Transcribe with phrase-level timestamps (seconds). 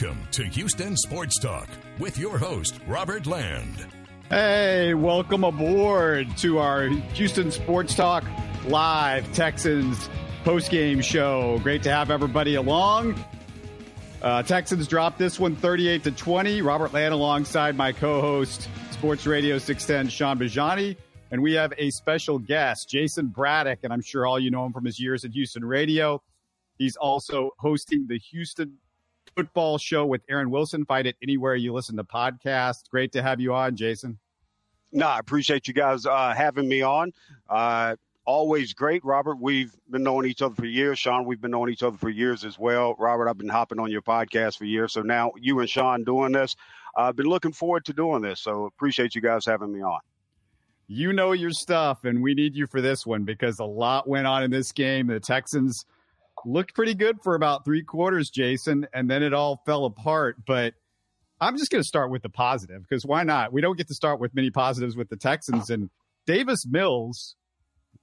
[0.00, 3.84] Welcome to Houston Sports Talk with your host, Robert Land.
[4.28, 8.22] Hey, welcome aboard to our Houston Sports Talk
[8.66, 10.08] live Texans
[10.44, 11.58] post-game show.
[11.64, 13.16] Great to have everybody along.
[14.22, 16.62] Uh, Texans dropped this one 38 to 20.
[16.62, 20.96] Robert Land alongside my co-host, Sports Radio 610, Sean Bajani.
[21.32, 24.72] And we have a special guest, Jason Braddock, and I'm sure all you know him
[24.72, 26.22] from his years at Houston Radio.
[26.76, 28.78] He's also hosting the Houston
[29.38, 30.84] football show with Aaron Wilson.
[30.84, 32.90] Find it anywhere you listen to podcasts.
[32.90, 34.18] Great to have you on, Jason.
[34.90, 37.12] No, I appreciate you guys uh, having me on.
[37.48, 39.36] Uh, always great, Robert.
[39.40, 40.98] We've been knowing each other for years.
[40.98, 42.96] Sean, we've been knowing each other for years as well.
[42.98, 44.92] Robert, I've been hopping on your podcast for years.
[44.92, 46.56] So now you and Sean doing this.
[46.96, 48.40] I've been looking forward to doing this.
[48.40, 50.00] So appreciate you guys having me on.
[50.88, 54.26] You know your stuff, and we need you for this one because a lot went
[54.26, 55.06] on in this game.
[55.06, 55.86] The Texans–
[56.44, 60.36] looked pretty good for about three quarters, Jason, and then it all fell apart.
[60.46, 60.74] But
[61.40, 63.52] I'm just going to start with the positive because why not?
[63.52, 65.90] We don't get to start with many positives with the Texans and
[66.26, 67.36] Davis Mills.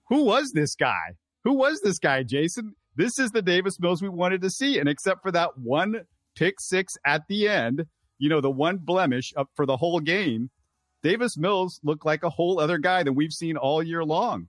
[0.10, 1.16] Who was this guy?
[1.44, 2.76] Who was this guy, Jason?
[2.96, 4.80] This is the Davis Mills we wanted to see.
[4.80, 6.02] And except for that one
[6.36, 7.86] pick six at the end,
[8.18, 10.50] you know, the one blemish up for the whole game,
[11.04, 14.48] Davis Mills looked like a whole other guy than we've seen all year long.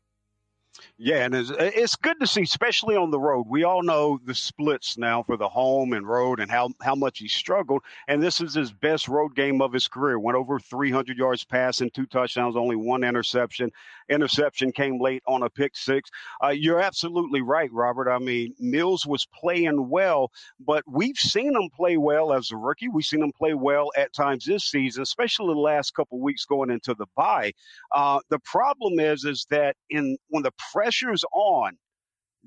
[0.98, 3.46] Yeah, and it's, it's, good to see, especially on the road.
[3.48, 7.18] We all know the splits now for the home and road and how, how much
[7.18, 7.82] he struggled.
[8.08, 10.18] And this is his best road game of his career.
[10.18, 13.70] Went over 300 yards passing, two touchdowns, only one interception.
[14.08, 16.10] Interception came late on a pick six.
[16.42, 18.10] Uh, you're absolutely right, Robert.
[18.10, 20.30] I mean, Mills was playing well,
[20.60, 22.88] but we've seen him play well as a rookie.
[22.88, 26.70] We've seen him play well at times this season, especially the last couple weeks going
[26.70, 27.52] into the bye.
[27.92, 31.76] Uh, the problem is, is that in when the pressure's on,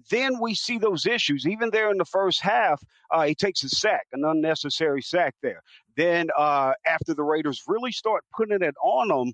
[0.09, 1.45] then we see those issues.
[1.45, 5.61] Even there in the first half, uh, he takes a sack, an unnecessary sack there.
[5.98, 9.33] Then uh, after the Raiders really start putting it on them,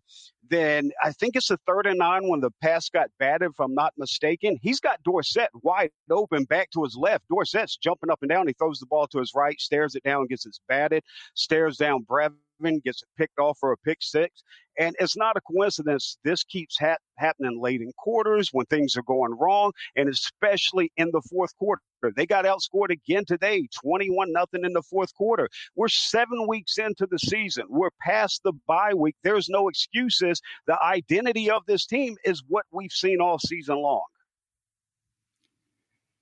[0.49, 3.75] then I think it's a third and nine when the pass got batted, if I'm
[3.75, 4.57] not mistaken.
[4.61, 7.25] He's got Dorsett wide open back to his left.
[7.29, 8.47] Dorsett's jumping up and down.
[8.47, 11.03] He throws the ball to his right, stares it down, gets it batted,
[11.35, 12.37] stares down Brevin
[12.83, 14.43] gets picked off for a pick six.
[14.77, 16.17] And it's not a coincidence.
[16.23, 21.11] This keeps ha- happening late in quarters when things are going wrong, and especially in
[21.11, 21.81] the fourth quarter.
[22.15, 25.49] They got outscored again today, 21 nothing in the fourth quarter.
[25.75, 27.65] We're seven weeks into the season.
[27.69, 29.15] We're past the bye week.
[29.23, 30.39] There's no excuses.
[30.67, 34.03] The identity of this team is what we've seen all season long.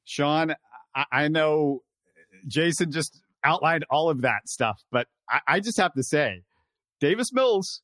[0.05, 0.53] Sean,
[1.11, 1.81] I know
[2.47, 6.43] Jason just outlined all of that stuff, but I, I just have to say,
[6.99, 7.81] Davis Mills,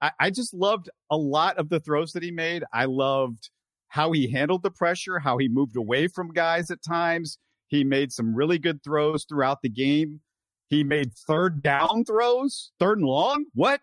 [0.00, 2.64] I, I just loved a lot of the throws that he made.
[2.72, 3.50] I loved
[3.88, 7.38] how he handled the pressure, how he moved away from guys at times.
[7.66, 10.20] He made some really good throws throughout the game.
[10.68, 13.46] He made third down throws, third and long.
[13.54, 13.80] What?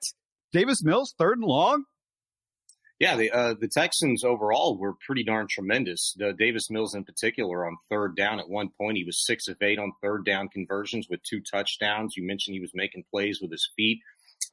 [0.51, 1.85] Davis Mills, third and long?
[2.99, 6.13] Yeah, the uh, the Texans overall were pretty darn tremendous.
[6.17, 9.57] The Davis Mills in particular on third down at one point he was six of
[9.61, 12.15] eight on third down conversions with two touchdowns.
[12.15, 13.99] You mentioned he was making plays with his feet.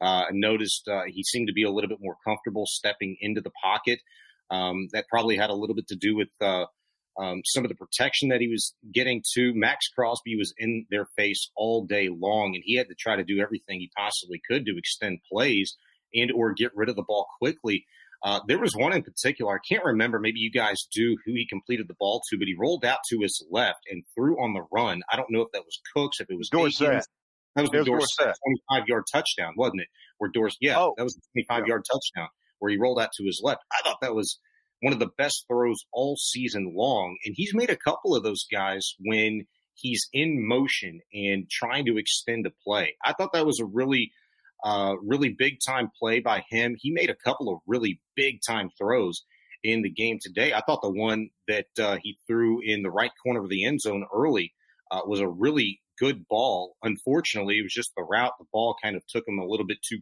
[0.01, 3.51] Uh, noticed uh, he seemed to be a little bit more comfortable stepping into the
[3.63, 3.99] pocket.
[4.51, 6.65] Um, that probably had a little bit to do with uh,
[7.17, 9.53] um, some of the protection that he was getting to.
[9.53, 13.23] Maxx Crosby was in their face all day long, and he had to try to
[13.23, 15.77] do everything he possibly could to extend plays
[16.13, 17.85] and or get rid of the ball quickly.
[18.23, 19.53] Uh, there was one in particular.
[19.53, 20.17] I can't remember.
[20.17, 23.19] Maybe you guys do who he completed the ball to, but he rolled out to
[23.19, 25.01] his left and threw on the run.
[25.11, 27.05] I don't know if that was Cooks, if it was Dorsett.
[27.55, 28.35] That was the Dorsett
[28.69, 29.87] 25 yard touchdown, wasn't it?
[30.17, 32.29] Where Dorsett, yeah, oh, that was a 25 yard touchdown
[32.59, 33.61] where he rolled out to his left.
[33.71, 34.39] I thought that was
[34.79, 37.17] one of the best throws all season long.
[37.25, 39.45] And he's made a couple of those guys when
[39.75, 42.95] he's in motion and trying to extend a play.
[43.03, 44.11] I thought that was a really
[44.63, 46.75] uh, really big time play by him.
[46.79, 49.23] He made a couple of really big time throws
[49.63, 50.53] in the game today.
[50.53, 53.81] I thought the one that uh, he threw in the right corner of the end
[53.81, 54.53] zone early
[54.91, 56.75] uh, was a really good ball.
[56.83, 58.33] Unfortunately, it was just the route.
[58.39, 59.99] The ball kind of took him a little bit too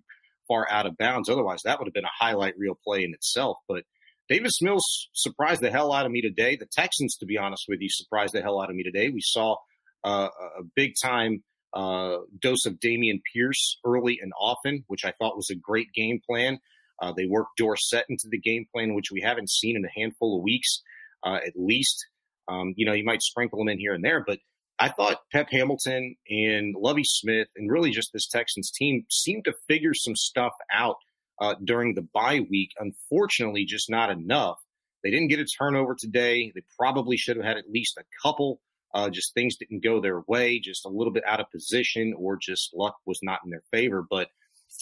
[0.48, 1.30] far out of bounds.
[1.30, 3.58] Otherwise, that would have been a highlight reel play in itself.
[3.68, 3.84] But
[4.30, 6.56] Davis Mills surprised the hell out of me today.
[6.56, 9.10] The Texans, to be honest with you, surprised the hell out of me today.
[9.10, 9.58] We saw
[10.04, 15.38] uh, a big time uh, dose of Dameon Pierce early and often, which I thought
[15.38, 16.60] was a great game plan.
[17.02, 20.38] Uh, they worked Dorsett into the game plan, which we haven't seen in a handful
[20.38, 20.82] of weeks,
[21.24, 22.06] uh, at least.
[22.48, 24.40] Um, you know, you might sprinkle them in here and there, but
[24.78, 29.54] I thought Pep Hamilton and Lovie Smith and really just this Texans team seemed to
[29.68, 30.98] figure some stuff out
[31.40, 32.72] uh, during the bye week.
[32.80, 34.60] Unfortunately, just not enough.
[35.04, 36.52] They didn't get a turnover today.
[36.54, 38.60] They probably should have had at least a couple
[38.94, 42.38] Uh, just things didn't go their way, just a little bit out of position, or
[42.42, 44.06] just luck was not in their favor.
[44.10, 44.28] But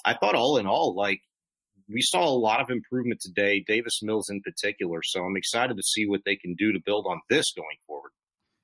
[0.03, 1.21] I thought all in all, like
[1.87, 5.01] we saw a lot of improvement today, Davis Mills in particular.
[5.03, 8.11] So I'm excited to see what they can do to build on this going forward.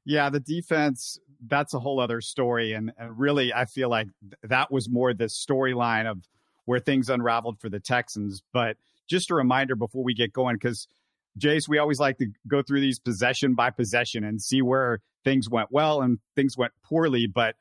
[0.05, 1.17] Yeah, the defense,
[1.47, 2.73] that's a whole other story.
[2.73, 4.07] And, and really, I feel like
[4.43, 6.19] that was more the storyline of
[6.65, 8.43] where things unraveled for the Texans.
[8.53, 8.77] But
[9.07, 10.87] just a reminder before we get going, because
[11.39, 15.49] Jace, we always like to go through these possession by possession and see where things
[15.49, 17.27] went well and things went poorly.
[17.27, 17.55] But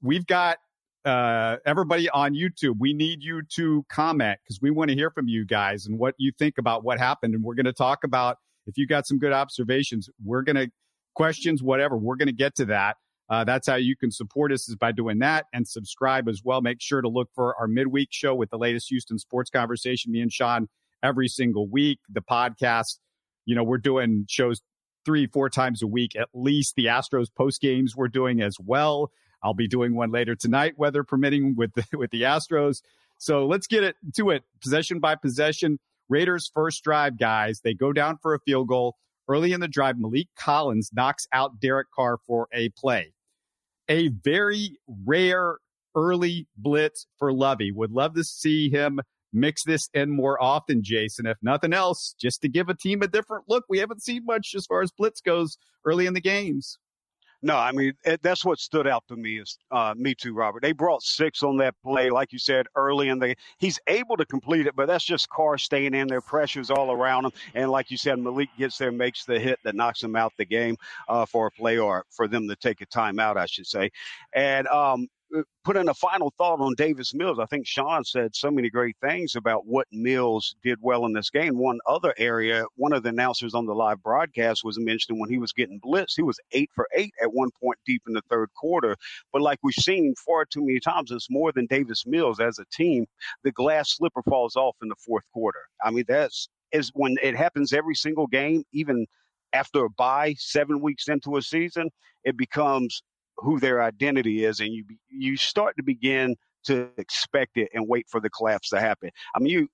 [0.00, 0.58] we've got
[1.04, 5.28] uh, everybody on YouTube, we need you to comment because we want to hear from
[5.28, 7.34] you guys and what you think about what happened.
[7.34, 10.70] And we're going to talk about if you got some good observations, we're going to
[11.14, 12.96] questions, whatever, we're going to get to that.
[13.28, 16.60] Uh, that's how you can support us is by doing that and subscribe as well.
[16.60, 20.12] Make sure to look for our midweek show with the latest Houston sports conversation.
[20.12, 20.68] Me and Sean
[21.02, 21.98] every single week.
[22.08, 22.98] The podcast,
[23.44, 24.60] you know, we're doing shows
[25.04, 26.74] three, four times a week at least.
[26.76, 29.10] The Astros post games we're doing as well.
[29.42, 32.82] I'll be doing one later tonight, weather permitting, with the, with the Astros.
[33.18, 35.78] So let's get it to it, possession by possession.
[36.08, 37.60] Raiders first drive, guys.
[37.62, 38.96] They go down for a field goal
[39.28, 39.96] early in the drive.
[39.96, 43.12] Maliek Collins knocks out Derek Carr for a play.
[43.88, 45.58] A very rare
[45.94, 47.72] early blitz for Lovie.
[47.72, 49.00] Would love to see him
[49.32, 51.26] mix this in more often, Jason.
[51.26, 53.64] If nothing else, just to give a team a different look.
[53.68, 56.78] We haven't seen much as far as blitz goes early in the games.
[57.44, 60.62] No, I mean it, that's what stood out to me is uh, me too, Robert.
[60.62, 63.34] They brought six on that play, like you said early in the.
[63.58, 67.24] He's able to complete it, but that's just Carr staying in there, pressures all around
[67.24, 70.32] him, and like you said, Maliek gets there, makes the hit that knocks him out
[70.38, 70.76] the game
[71.08, 73.90] uh, for a play or for them to take a timeout, I should say.
[74.32, 75.08] And um,
[75.64, 77.38] put in a final thought on Davis Mills.
[77.38, 81.30] I think Sean said so many great things about what Mills did well in this
[81.30, 81.56] game.
[81.56, 85.38] One other area, one of the announcers on the live broadcast was mentioning when he
[85.38, 88.50] was getting blitzed, he was eight for eight at one point deep in the third
[88.54, 88.96] quarter.
[89.32, 92.64] But like we've seen far too many times, it's more than Davis Mills as a
[92.72, 93.06] team.
[93.44, 95.60] The glass slipper falls off in the fourth quarter.
[95.84, 99.06] I mean, that's is when it happens every single game, even
[99.52, 101.90] after a bye, seven weeks into a season,
[102.24, 103.02] it becomes
[103.36, 108.06] who their identity is, and you you start to begin to expect it and wait
[108.08, 109.10] for the collapse to happen.
[109.34, 109.68] I mean, you.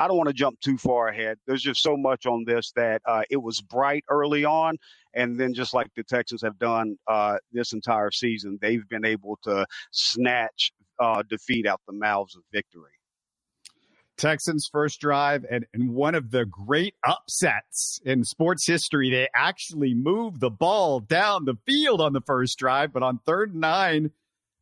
[0.00, 1.38] I don't want to jump too far ahead.
[1.48, 4.76] There's just so much on this that uh, it was bright early on,
[5.14, 9.38] and then just like the Texans have done uh, this entire season, they've been able
[9.42, 10.70] to snatch
[11.00, 12.92] uh, defeat out the mouths of victory.
[14.18, 19.10] Texans first drive and, and one of the great upsets in sports history.
[19.10, 23.52] They actually moved the ball down the field on the first drive, but on third
[23.52, 24.10] and nine,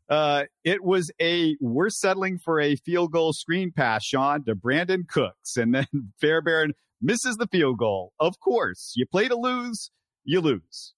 [0.08, 5.08] uh, it was a we're settling for a field goal screen pass, Sean, to Brandin
[5.08, 5.86] Cooks, and then
[6.20, 8.12] Fairbairn misses the field goal.
[8.20, 9.90] Of course, you play to lose,
[10.24, 10.94] you lose.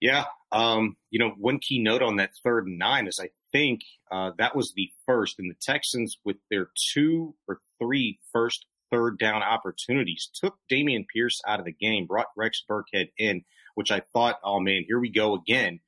[0.00, 3.82] Yeah, um, you know, one key note on that third and nine is I think
[4.10, 9.18] uh, that was the first, and the Texans, with their two or three first third
[9.18, 13.42] down opportunities, took Dameon Pierce out of the game, brought Rex Burkhead in,
[13.74, 15.80] which I thought, oh man, here we go again.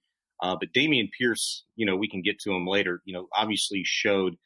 [0.42, 3.00] Uh, but Dameon Pierce, you know, we can get to him later.
[3.04, 4.36] You know, obviously showed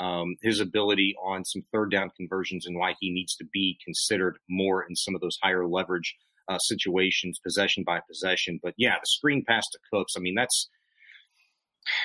[0.00, 4.38] um, his ability on some third down conversions and why he needs to be considered
[4.48, 6.16] more in some of those higher leverage
[6.48, 8.58] uh, situations, possession by possession.
[8.62, 10.14] But yeah, the screen pass to Cooks.
[10.16, 10.68] I mean, that's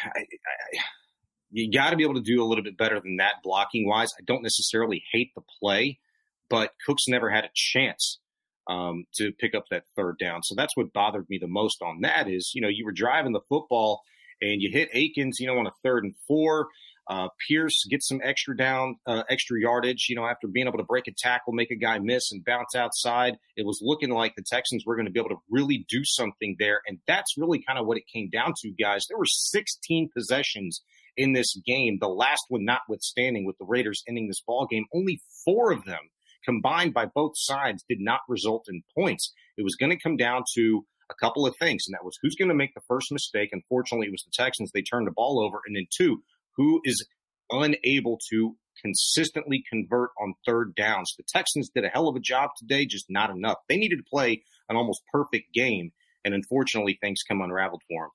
[0.06, 0.80] I, I,
[1.52, 4.10] you got to be able to do a little bit better than that blocking wise.
[4.18, 6.00] I don't necessarily hate the play,
[6.50, 8.20] but Cooks never had a chance
[8.70, 10.44] um, to pick up that third down.
[10.44, 13.34] So that's what bothered me the most on that is, you know, you were driving
[13.34, 14.04] the football
[14.42, 16.68] and you hit Akins, you know, on a third and four.
[17.10, 20.84] Uh, Pierce gets some extra down, uh, extra yardage, you know, after being able to
[20.84, 23.36] break a tackle, make a guy miss and bounce outside.
[23.58, 26.56] It was looking like the Texans were going to be able to really do something
[26.60, 26.82] there.
[26.88, 29.08] And that's really kind of what it came down to, guys.
[29.08, 30.84] There were 16 possessions
[31.18, 34.86] in this game, the last one notwithstanding with the Raiders ending this ball game.
[34.94, 36.12] Only four of them
[36.46, 39.34] combined by both sides did not result in points.
[39.58, 42.36] It was going to come down to a couple of things, and that was who's
[42.36, 43.50] going to make the first mistake.
[43.52, 44.72] Unfortunately, it was the Texans.
[44.72, 45.62] They turned the ball over.
[45.66, 46.24] And then two,
[46.60, 47.08] who is
[47.50, 51.14] unable to consistently convert on third downs.
[51.18, 53.58] The Texans did a hell of a job today, just not enough.
[53.70, 55.92] They needed to play an almost perfect game,
[56.26, 58.12] and unfortunately, things come unraveled for them.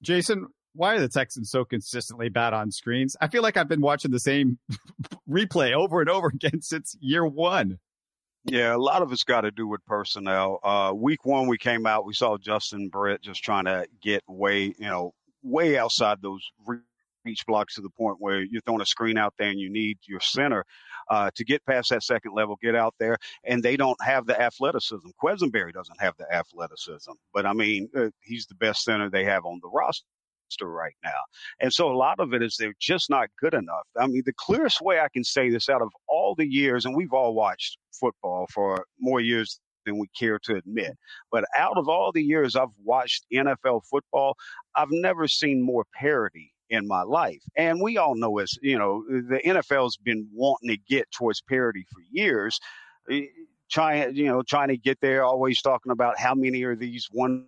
[0.00, 3.16] Jason, why are the Texans so consistently bad on screens?
[3.20, 4.58] I feel like I've been watching the same
[5.28, 7.78] replay over and over again since year one.
[8.46, 10.60] Yeah, a lot of it's got to do with personnel.
[10.62, 14.74] Uh, week one, we came out, we saw Justin Britt just trying to get way,
[14.78, 16.42] you know, way outside those
[17.24, 19.98] reach blocks to the point where you're throwing a screen out there and you need
[20.06, 20.64] your center.
[21.10, 24.40] uh, to get past that second level, get out there, and they don't have the
[24.40, 25.08] athleticism.
[25.22, 29.46] Quessenberry doesn't have the athleticism, but I mean, uh, he's the best center they have
[29.46, 30.04] on the roster
[30.62, 31.10] right now.
[31.60, 33.84] And so a lot of it is they're just not good enough.
[33.98, 36.96] I mean, the clearest way I can say this out of all the years, and
[36.96, 40.96] we've all watched football for more years than we care to admit.
[41.32, 44.36] But out of all the years I've watched NFL football,
[44.76, 47.42] I've never seen more parity in my life.
[47.56, 51.84] And we all know as, you know, the NFL's been wanting to get towards parity
[51.92, 52.58] for years.
[53.10, 53.26] Eh,
[53.70, 57.46] trying, you know, trying to get there, always talking about how many are these one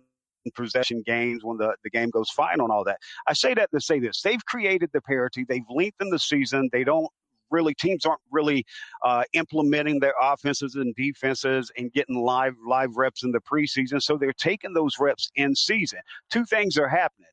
[0.55, 2.97] possession games when the, the game goes fine on all that.
[3.27, 4.21] I say that to say this.
[4.21, 5.45] They've created the parity.
[5.47, 6.69] They've lengthened the season.
[6.71, 7.07] They don't
[7.49, 8.65] really teams aren't really
[9.03, 14.01] uh, implementing their offenses and defenses and getting live live reps in the preseason.
[14.01, 15.99] So they're taking those reps in season.
[16.29, 17.29] Two things are happening.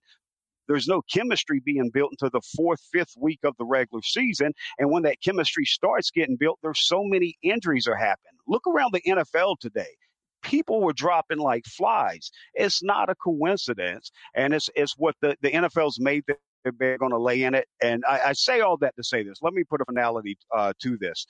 [0.69, 4.53] There's no chemistry being built until the fourth, fifth week of the regular season.
[4.79, 8.39] And when that chemistry starts getting built, there's so many injuries are happening.
[8.47, 9.97] Look around the NFL today
[10.43, 12.31] people were dropping like flies.
[12.53, 16.39] It's not a coincidence, and it's it's what the the NFL's made that
[16.79, 17.67] they're going to lay in it.
[17.83, 19.39] And I, I, say all that to say this.
[19.43, 21.27] Let me put a finality uh, to this.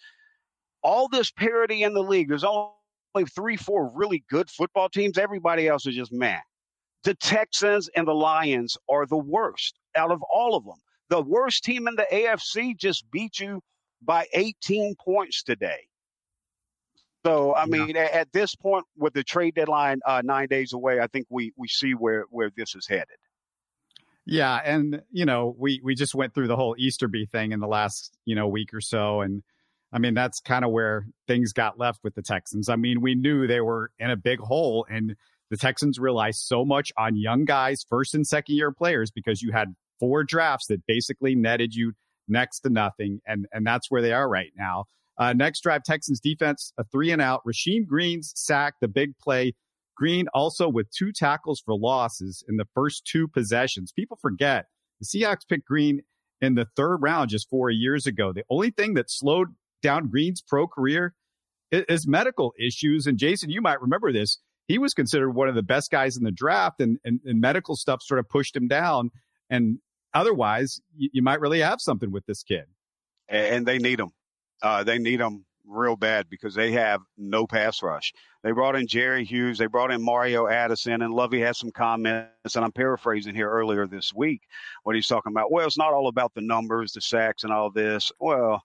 [0.82, 2.72] All this parity in the league, there's only
[3.34, 5.18] three, four really good football teams.
[5.18, 6.40] Everybody else is just man.
[7.04, 10.78] The Texans and the Lions are the worst out of all of them.
[11.10, 13.62] The worst team in the AFC just beat you
[14.02, 15.86] by 18 points today.
[17.24, 18.08] So I mean, yeah.
[18.12, 21.68] at this point, with the trade deadline uh, nine days away, I think we we
[21.68, 23.16] see where where this is headed.
[24.26, 27.66] Yeah, and you know, we we just went through the whole Easterby thing in the
[27.66, 29.42] last you know week or so, and
[29.90, 32.68] I mean that's kind of where things got left with the Texans.
[32.68, 35.16] I mean, we knew they were in a big hole, and
[35.54, 39.52] the Texans relied so much on young guys, first and second year players, because you
[39.52, 39.68] had
[40.00, 41.92] four drafts that basically netted you
[42.26, 44.86] next to nothing, and and that's where they are right now.
[45.16, 47.42] Uh, next drive, Texans defense, a three and out.
[47.46, 49.52] Rasheem Green's sack, the big play
[49.96, 53.92] Green also with two tackles for losses in the first two possessions.
[53.92, 54.66] People forget
[54.98, 56.02] the Seahawks picked Green
[56.40, 58.32] in the third round just four years ago.
[58.32, 61.14] The only thing that slowed down Green's pro career
[61.70, 63.06] is, medical issues.
[63.06, 64.38] And Jason, you might remember this.
[64.66, 67.76] He was considered one of the best guys in the draft, and, and, and medical
[67.76, 69.10] stuff sort of pushed him down.
[69.50, 69.78] And
[70.14, 72.64] otherwise, you, you, might really have something with this kid.
[73.28, 74.10] And they need him.
[74.62, 78.12] Uh, they need him real bad because they have no pass rush.
[78.42, 82.54] They brought in Jerry Hughes, they brought in Mario Addison, and Lovie had some comments,
[82.54, 84.42] and I'm paraphrasing here earlier this week
[84.82, 85.50] what he's talking about.
[85.50, 88.12] Well, it's not all about the numbers, the sacks, and all this.
[88.20, 88.62] Well,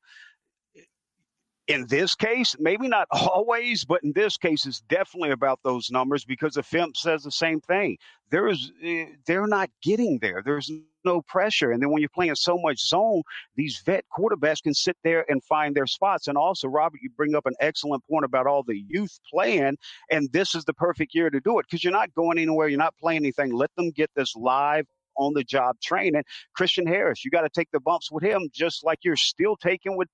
[1.69, 6.25] in this case, maybe not always, but in this case, it's definitely about those numbers
[6.25, 7.95] because the film says the same thing.
[8.31, 10.41] There is, eh, they're not getting there.
[10.43, 10.71] There's
[11.05, 11.71] no pressure.
[11.71, 13.21] And then when you're playing so much zone,
[13.55, 16.27] these vet quarterbacks can sit there and find their spots.
[16.27, 19.77] And also, Robert, you bring up an excellent point about all the youth playing,
[20.09, 22.79] and this is the perfect year to do it because you're not going anywhere, you're
[22.79, 23.53] not playing anything.
[23.53, 26.23] Let them get this live on the job training.
[26.55, 29.97] Christian Harris, you got to take the bumps with him just like you're still taking
[29.97, 30.07] with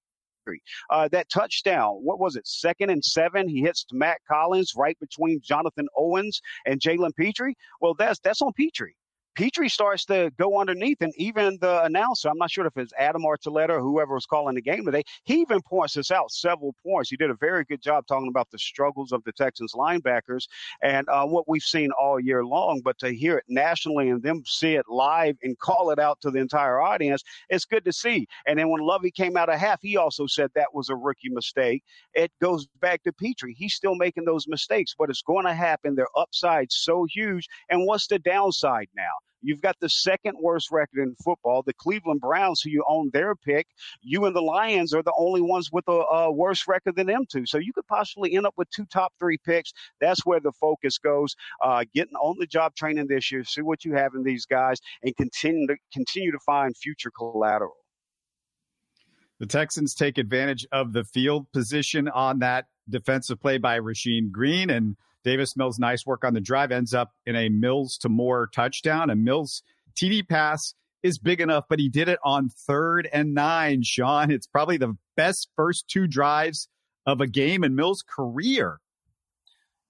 [0.89, 3.47] uh, that touchdown, what was it, second and seven?
[3.47, 7.53] He hits Mack Hollins right between Jonathan Owens and Jalen Pitre.
[7.81, 8.91] Well, that's that's on Pitre.
[9.35, 13.23] Pitre starts to go underneath, and even the announcer, I'm not sure if it's Adam
[13.23, 17.09] Archuleta or whoever was calling the game today, he even points this out several points.
[17.09, 20.47] He did a very good job talking about the struggles of the Texans linebackers
[20.81, 22.81] and uh, what we've seen all year long.
[22.83, 26.31] But to hear it nationally and them see it live and call it out to
[26.31, 28.27] the entire audience, it's good to see.
[28.47, 31.29] And then when Lovie came out of half, he also said that was a rookie
[31.29, 31.83] mistake.
[32.13, 33.49] It goes back to Pitre.
[33.53, 35.95] He's still making those mistakes, but it's going to happen.
[35.95, 37.47] Their upside so huge.
[37.69, 39.24] And what's the downside now?
[39.45, 41.61] You've got the second worst record in football.
[41.61, 43.67] The Cleveland Browns, who you own their pick,
[44.01, 47.25] you and the Lions are the only ones with a, a worse record than them
[47.31, 47.45] two.
[47.45, 49.71] So you could possibly end up with two top three picks.
[50.01, 51.35] That's where the focus goes.
[51.61, 54.79] Uh, getting on the job training this year, see what you have in these guys,
[55.03, 57.75] and continue to continue to find future collateral.
[59.39, 64.69] The Texans take advantage of the field position on that defensive play by Rasheem Green
[64.69, 68.47] and Davis Mills' nice work on the drive ends up in a Mills to Moore
[68.53, 69.09] touchdown.
[69.09, 69.63] And Mills'
[69.95, 74.31] TD pass is big enough, but he did it on third and nine, Sean.
[74.31, 76.69] It's probably the best first two drives
[77.07, 78.79] of a game in Mills' career.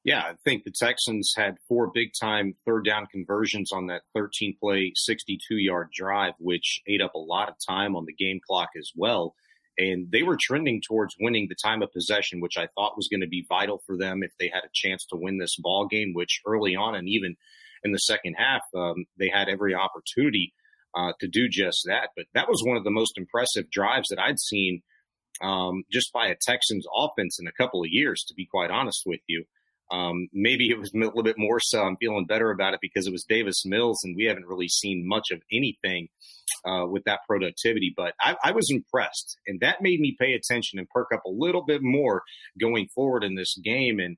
[0.06, 4.56] Yeah, I think the Texans had four big time third down conversions on that 13
[4.58, 8.70] play, 62 yard drive, which ate up a lot of time on the game clock
[8.78, 9.36] as well
[9.78, 13.22] and they were trending towards winning the time of possession, which I thought was going
[13.22, 16.14] to be vital for them if they had a chance to win this ball game.
[16.14, 17.36] Which early on and even
[17.84, 20.54] in the second half, um, they had every opportunity
[20.96, 22.10] uh, to do just that.
[22.16, 24.82] But that was one of the most impressive drives that I'd seen
[25.42, 29.04] um, just by a Texans offense in a couple of years, to be quite honest
[29.06, 29.46] with you.
[29.92, 31.84] Um, maybe it was a little bit more so.
[31.84, 35.08] I'm feeling better about it because it was Davis Mills, and we haven't really seen
[35.08, 36.08] much of anything
[36.66, 37.94] uh, with that productivity.
[37.96, 41.30] But I, I, was impressed, and that made me pay attention and perk up a
[41.30, 42.24] little bit more
[42.60, 44.00] going forward in this game.
[44.00, 44.18] And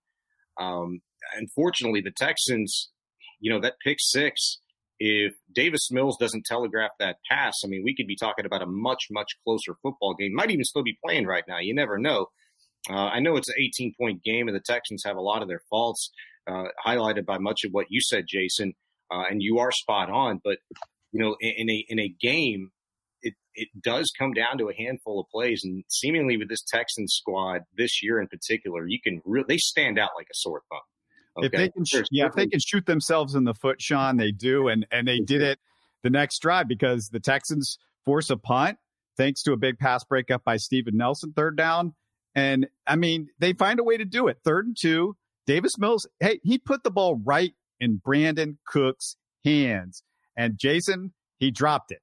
[0.60, 1.02] um,
[1.36, 2.90] unfortunately, the Texans,
[3.40, 4.60] you know, that pick six.
[5.00, 8.68] If Davis Mills doesn't telegraph that pass, I mean, we could be talking about a
[8.68, 10.34] much, much closer football game.
[10.34, 11.60] Might even still be playing right now.
[11.60, 12.28] You never know.
[12.90, 15.48] Uh, I know it's an 18 point game, and the Texans have a lot of
[15.48, 16.10] their faults,
[16.50, 18.74] uh, highlighted by much of what you said, Jason.
[19.12, 20.42] Uh, and you are spot on.
[20.44, 20.58] But
[21.12, 22.72] you know, in, in, a in a game,
[23.22, 27.14] it it does come down to a handful of plays, and seemingly with this Texans
[27.14, 30.80] squad this year in particular, you can really they stand out like a sore thumb.
[31.38, 31.46] Okay?
[31.46, 34.32] If they can, sh- yeah, if they can shoot themselves in the foot, Sean, they
[34.32, 35.60] do, and and they did it
[36.04, 38.78] the next drive because the Texans force a punt
[39.18, 41.94] thanks to a big pass breakup by Steven Nelson, third down.
[42.36, 44.38] And I mean, they find a way to do it.
[44.46, 50.04] Third and two, Davis Mills, hey, he put the ball right in Brandin Cook's hands.
[50.38, 52.00] And Jason, he dropped it.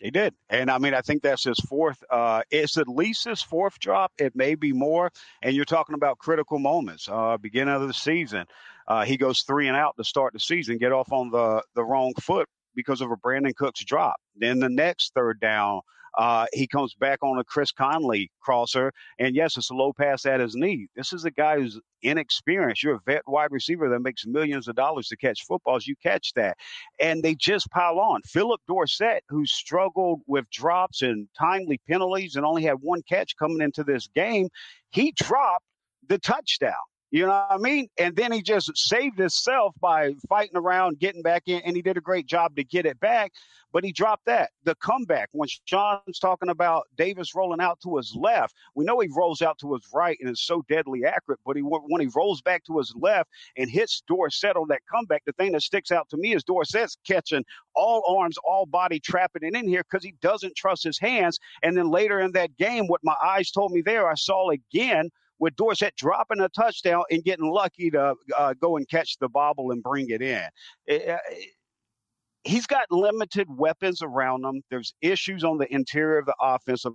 [0.00, 0.34] He did.
[0.48, 2.02] And I mean, I think that's his fourth.
[2.10, 4.12] Uh, it's at least his fourth drop.
[4.18, 5.10] It may be more.
[5.42, 7.08] And you're talking about critical moments.
[7.10, 8.46] Uh, beginning of the season,
[8.88, 11.84] uh, he goes three and out to start the season, get off on the, the
[11.84, 14.16] wrong foot because of a Brandin Cooks drop.
[14.36, 15.82] Then the next third down,
[16.18, 20.26] uh, he comes back on a Chris Conley crosser, and yes, it's a low pass
[20.26, 20.86] at his knee.
[20.94, 22.82] This is a guy who's inexperienced.
[22.82, 25.86] You're a vet wide receiver that makes millions of dollars to catch footballs.
[25.86, 26.56] You catch that,
[27.00, 28.22] and they just pile on.
[28.22, 33.60] Phillip Dorsett, who struggled with drops and timely penalties and only had one catch coming
[33.60, 34.48] into this game,
[34.90, 35.64] he dropped
[36.08, 36.74] the touchdown.
[37.14, 37.86] You know what I mean?
[37.96, 41.96] And then he just saved himself by fighting around, getting back in, and he did
[41.96, 43.30] a great job to get it back.
[43.72, 44.50] But he dropped that.
[44.64, 49.06] The comeback, when Sean's talking about Davis rolling out to his left, we know he
[49.16, 51.38] rolls out to his right and is so deadly accurate.
[51.46, 55.22] But he when he rolls back to his left and hits Dorsett on that comeback,
[55.24, 57.44] the thing that sticks out to me is Dorsett's catching
[57.76, 61.38] all arms, all body, trapping it in here because he doesn't trust his hands.
[61.62, 65.10] And then later in that game, what my eyes told me there, I saw again
[65.44, 69.72] with Dorsett dropping a touchdown and getting lucky to uh, go and catch the bobble
[69.72, 70.48] and bring it in.
[70.86, 71.20] It, it,
[72.44, 74.62] he's got limited weapons around him.
[74.70, 76.92] There's issues on the interior of the offensive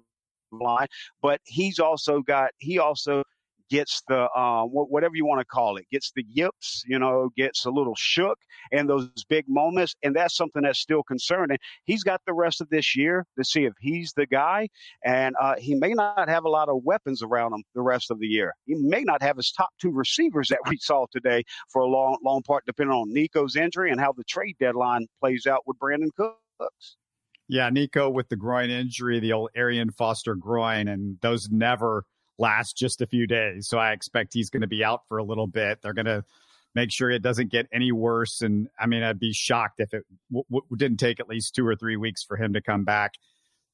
[0.52, 0.88] line,
[1.22, 3.22] but he's also got he also
[3.69, 7.65] gets the uh, whatever you want to call it, gets the yips, you know, gets
[7.65, 8.38] a little shook
[8.71, 11.58] in those big moments, and that's something that's still concerning.
[11.86, 14.69] He's got the rest of this year to see if he's the guy,
[15.03, 18.19] and uh, he may not have a lot of weapons around him the rest of
[18.19, 18.53] the year.
[18.65, 22.17] He may not have his top two receivers that we saw today for a long,
[22.23, 26.10] long part, depending on Nico's injury and how the trade deadline plays out with Brandin
[26.15, 26.97] Cooks.
[27.47, 32.05] Yeah, Nico with the groin injury, the old Arian Foster groin, and those never
[32.39, 33.67] last just a few days.
[33.67, 35.82] So I expect he's going to be out for a little bit.
[35.82, 36.23] They're going to
[36.75, 38.41] make sure it doesn't get any worse.
[38.41, 41.65] And I mean, I'd be shocked if it w- w- didn't take at least two
[41.67, 43.13] or three weeks for him to come back.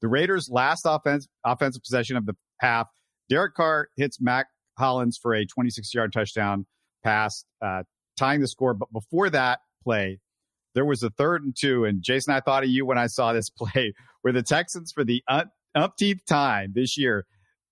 [0.02, 2.88] The Raiders' last offense, offensive possession of the half,
[3.30, 4.48] Derek Carr hits Mack
[4.78, 6.66] Hollins for a 26 yard touchdown
[7.04, 7.84] pass, uh,
[8.18, 8.74] tying the score.
[8.74, 10.20] But before that play,
[10.74, 11.86] there was a third and two.
[11.86, 15.04] And Jason, I thought of you when I saw this play where the Texans, for
[15.04, 15.24] the
[15.76, 17.26] umpteenth time this year,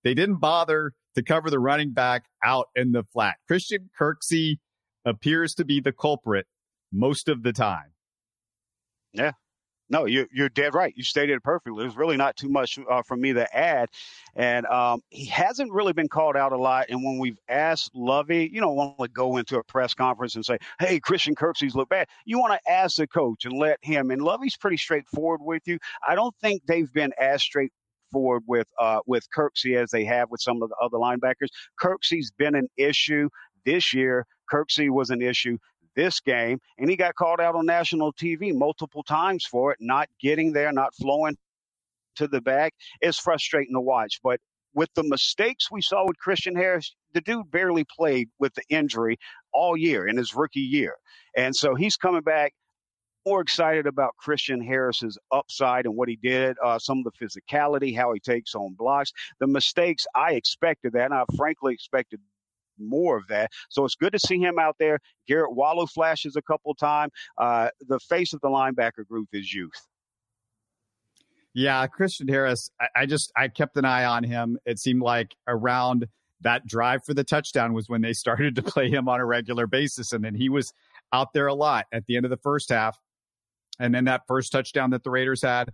[0.04, 3.36] they didn't bother to cover the running back out in the flat.
[3.46, 4.58] Christian Kirksey
[5.04, 6.46] appears to be the culprit
[6.92, 7.92] most of the time.
[9.12, 9.32] Yeah.
[9.90, 10.94] No, you, you're dead right.
[10.96, 11.82] You stated it perfectly.
[11.82, 13.90] There's really not too much uh, from me to add.
[14.34, 16.86] And um, he hasn't really been called out a lot.
[16.88, 20.44] And when we've asked Lovie, you don't want to go into a press conference and
[20.44, 22.08] say, hey, Christian Kirksey's look bad.
[22.24, 24.10] You want to ask the coach and let him.
[24.10, 25.78] And Lovie's pretty straightforward with you.
[26.06, 27.72] I don't think they've been as straight
[28.14, 31.48] forward with uh, with Kirksey as they have with some of the other linebackers.
[31.82, 33.28] Kirksey's been an issue
[33.66, 34.24] this year.
[34.52, 35.58] Kirksey was an issue
[35.96, 40.08] this game, and he got called out on national TV multiple times for it, not
[40.20, 41.36] getting there, not flowing
[42.16, 42.72] to the back.
[43.00, 44.40] It's frustrating to watch, but
[44.74, 49.18] with the mistakes we saw with Christian Harris, the dude barely played with the injury
[49.52, 50.94] all year in his rookie year.
[51.36, 52.52] And so he's coming back
[53.26, 57.96] more excited about Christian Harris's upside and what he did, uh, some of the physicality,
[57.96, 59.12] how he takes on blocks.
[59.40, 62.20] The mistakes, I expected that, and I frankly expected
[62.78, 63.50] more of that.
[63.70, 64.98] So it's good to see him out there.
[65.28, 67.12] Garret Wallow flashes a couple times.
[67.38, 69.86] Uh, the face of the linebacker group is youth.
[71.54, 74.58] Yeah, Christian Harris, I, I just I kept an eye on him.
[74.66, 76.08] It seemed like around
[76.40, 79.66] that drive for the touchdown was when they started to play him on a regular
[79.66, 80.12] basis.
[80.12, 80.72] And then he was
[81.12, 82.98] out there a lot at the end of the first half
[83.78, 85.70] and then that first touchdown that the Raiders had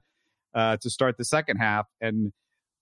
[0.55, 1.87] uh, to start the second half.
[2.01, 2.33] And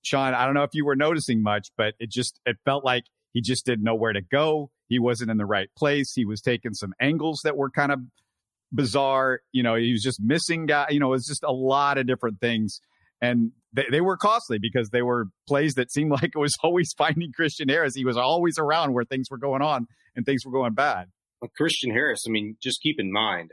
[0.03, 3.05] Sean, I don't know if you were noticing much, but it just it felt like
[3.33, 4.71] he just didn't know where to go.
[4.89, 6.13] He wasn't in the right place.
[6.15, 8.01] He was taking some angles that were kind of
[8.73, 9.41] bizarre.
[9.53, 10.87] You know, he was just missing guy.
[10.91, 12.81] You know, it was just a lot of different things.
[13.21, 16.93] And they, they were costly because they were plays that seemed like it was always
[16.97, 17.95] finding Christian Harris.
[17.95, 21.09] He was always around where things were going on and things were going bad.
[21.41, 23.53] Well, Christian Harris, I mean, just keep in mind,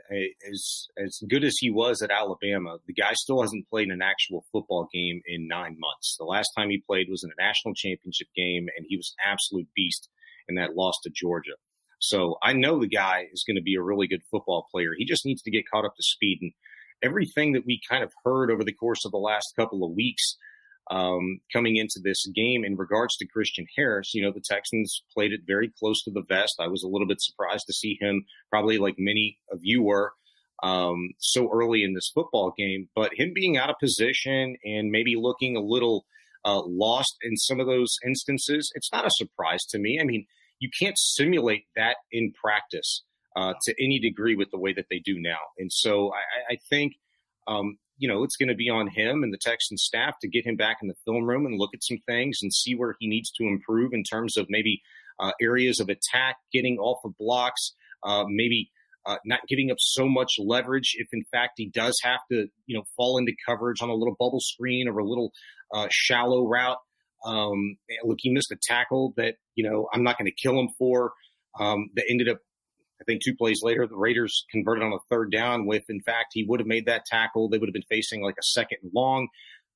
[0.50, 4.44] as as good as he was at Alabama, the guy still hasn't played an actual
[4.50, 6.16] football game in nine months.
[6.18, 9.30] The last time he played was in a national championship game, and he was an
[9.30, 10.08] absolute beast
[10.48, 11.54] in that loss to Georgia.
[12.00, 14.90] So I know the guy is going to be a really good football player.
[14.96, 16.38] He just needs to get caught up to speed.
[16.42, 16.52] And
[17.02, 20.36] everything that we kind of heard over the course of the last couple of weeks
[20.90, 25.32] um, coming into this game in regards to Christian Harris, you know, the Texans played
[25.32, 26.56] it very close to the vest.
[26.60, 30.12] I was a little bit surprised to see him, probably like many of you were,
[30.62, 32.88] um, so early in this football game.
[32.94, 36.06] But him being out of position and maybe looking a little
[36.44, 39.98] uh, lost in some of those instances, it's not a surprise to me.
[40.00, 40.26] I mean,
[40.60, 43.02] you can't simulate that in practice
[43.34, 45.38] uh, to any degree with the way that they do now.
[45.58, 46.94] And so I, I think,
[47.48, 50.46] um, you know, it's going to be on him and the Texans staff to get
[50.46, 53.08] him back in the film room and look at some things and see where he
[53.08, 54.82] needs to improve in terms of maybe
[55.18, 58.70] uh, areas of attack, getting off of blocks, uh, maybe
[59.06, 62.76] uh, not giving up so much leverage if in fact he does have to, you
[62.76, 65.32] know, fall into coverage on a little bubble screen or a little
[65.72, 66.78] uh, shallow route.
[67.24, 70.68] Um, look, he missed a tackle that, you know, I'm not going to kill him
[70.78, 71.12] for.
[71.58, 72.40] Um, that ended up,
[73.00, 76.28] I think, two plays later, the Raiders converted on a third down with, in fact,
[76.32, 77.48] he would have made that tackle.
[77.48, 79.28] They would have been facing like a second and long.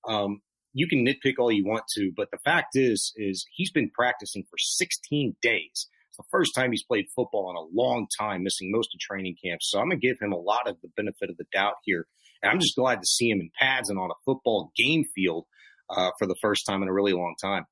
[0.08, 0.40] Um,
[0.72, 4.44] you can nitpick all you want to, but the fact is, is he's been practicing
[4.44, 5.88] for 16 days.
[6.08, 9.36] It's the first time he's played football in a long time, missing most of training
[9.44, 9.60] camp.
[9.62, 12.06] So I'm going to give him a lot of the benefit of the doubt here.
[12.42, 15.46] And I'm just glad to see him in pads and on a football game field
[15.90, 17.64] uh, for the first time in a really long time.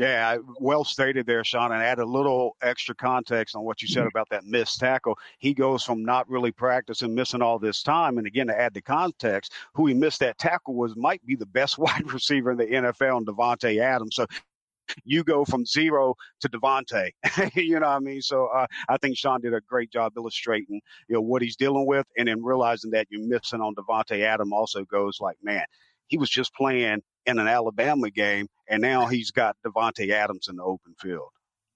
[0.00, 1.72] Yeah, well stated there, Sean.
[1.72, 4.16] And add a little extra context on what you said mm-hmm.
[4.16, 5.18] about that missed tackle.
[5.38, 8.80] He goes from not really practicing, missing all this time, and again to add the
[8.80, 12.64] context, who he missed that tackle was might be the best wide receiver in the
[12.64, 14.16] NFL, and Davante Adams.
[14.16, 14.26] So
[15.04, 17.10] you go from zero to Davante.
[17.54, 18.22] you know what I mean?
[18.22, 21.84] So uh, I think Sean did a great job illustrating you know what he's dealing
[21.86, 25.66] with, and then realizing that you're missing on Davante Adams also goes like, man,
[26.06, 30.56] he was just playing in an Alabama game, and now he's got Davante Adams in
[30.56, 31.30] the open field.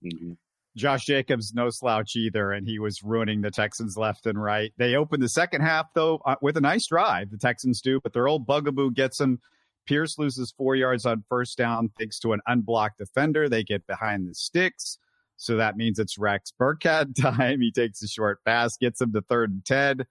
[0.05, 0.33] Mm-hmm.
[0.77, 4.73] Josh Jacobs, no slouch either, and he was ruining the Texans left and right.
[4.77, 7.31] They opened the second half, though, uh, with a nice drive.
[7.31, 9.40] The Texans do, but their old bugaboo gets them.
[9.87, 13.49] Pierce loses four yards on first down thanks to an unblocked defender.
[13.49, 14.99] They get behind the sticks.
[15.37, 17.61] So that means it's Rex Burkhead time.
[17.61, 20.07] He takes a short pass, gets him to third and 10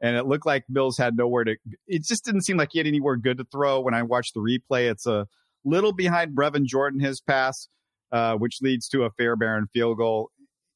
[0.00, 1.56] and it looked like Mills had nowhere to.
[1.86, 3.80] It just didn't seem like he had anywhere good to throw.
[3.80, 5.26] When I watched the replay, it's a
[5.64, 7.68] little behind Brevin Jordan his pass,
[8.12, 10.30] uh, which leads to a Fairbairn field goal.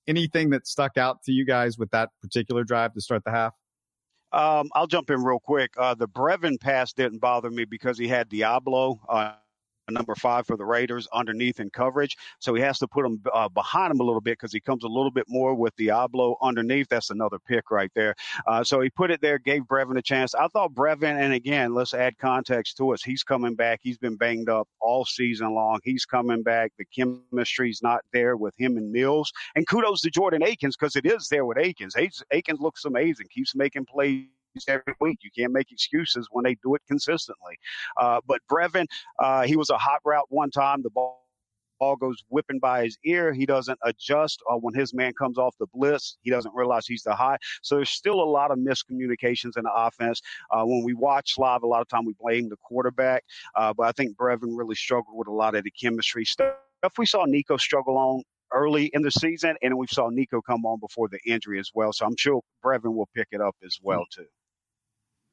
[0.06, 3.52] Anything that stuck out to you guys with that particular drive to start the half?
[4.32, 5.72] Um, I'll jump in real quick.
[5.76, 8.98] Uh, the Brevin pass didn't bother me because he had Deablo.
[9.08, 9.34] uh,
[9.90, 12.16] number five for the Raiders underneath in coverage.
[12.38, 14.84] So he has to put him uh, behind him a little bit because he comes
[14.84, 16.88] a little bit more with Deablo underneath.
[16.88, 18.14] That's another pick right there.
[18.46, 20.34] Uh, so he put it there, gave Brevin a chance.
[20.34, 23.02] I thought Brevin, and again, let's add context to us.
[23.02, 23.80] He's coming back.
[23.82, 25.80] He's been banged up all season long.
[25.84, 26.72] He's coming back.
[26.78, 29.32] The chemistry's not there with him and Mills.
[29.54, 31.94] And kudos to Jordan Akins because it is there with Akins.
[31.96, 34.26] Akins looks amazing, keeps making plays
[34.68, 35.18] every week.
[35.22, 37.56] You can't make excuses when they do it consistently.
[37.96, 38.86] Uh, but Brevin,
[39.18, 40.82] uh, he was a hot route one time.
[40.82, 41.20] The ball
[41.80, 43.32] ball goes whipping by his ear.
[43.32, 46.18] He doesn't adjust uh, when his man comes off the blitz.
[46.20, 47.38] He doesn't realize he's the high.
[47.62, 50.20] So there's still a lot of miscommunications in the offense.
[50.50, 53.24] Uh, when we watch live, a lot of time we blame the quarterback,
[53.56, 56.54] uh, but I think Brevin really struggled with a lot of the chemistry stuff.
[56.98, 60.80] We saw Nico struggle on early in the season, and we saw Nico come on
[60.80, 61.92] before the injury as well.
[61.92, 64.26] So I'm sure Brevin will pick it up as well too.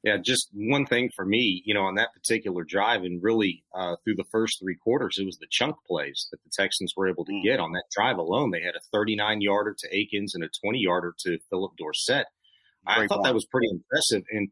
[0.04, 3.96] Yeah, just one thing for me, you know, on that particular drive, and really uh,
[4.04, 7.24] through the first three quarters, it was the chunk plays that the Texans were able
[7.24, 7.42] to mm.
[7.42, 8.52] get on that drive alone.
[8.52, 12.26] They had a 39 yarder to Akins and a 20 yarder to Phillip Dorsett.
[12.86, 14.22] Great I thought that was pretty impressive.
[14.30, 14.50] And,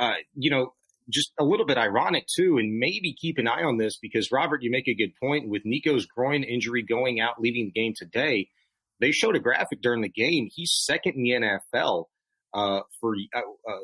[0.00, 0.74] uh, you know,
[1.08, 4.62] just a little bit ironic too, and maybe keep an eye on this because Robert,
[4.62, 8.48] you make a good point with Nico's groin injury going out, leaving the game today.
[9.00, 10.48] They showed a graphic during the game.
[10.52, 11.30] He's second in the
[11.78, 12.06] NFL
[12.52, 13.78] uh, for uh, uh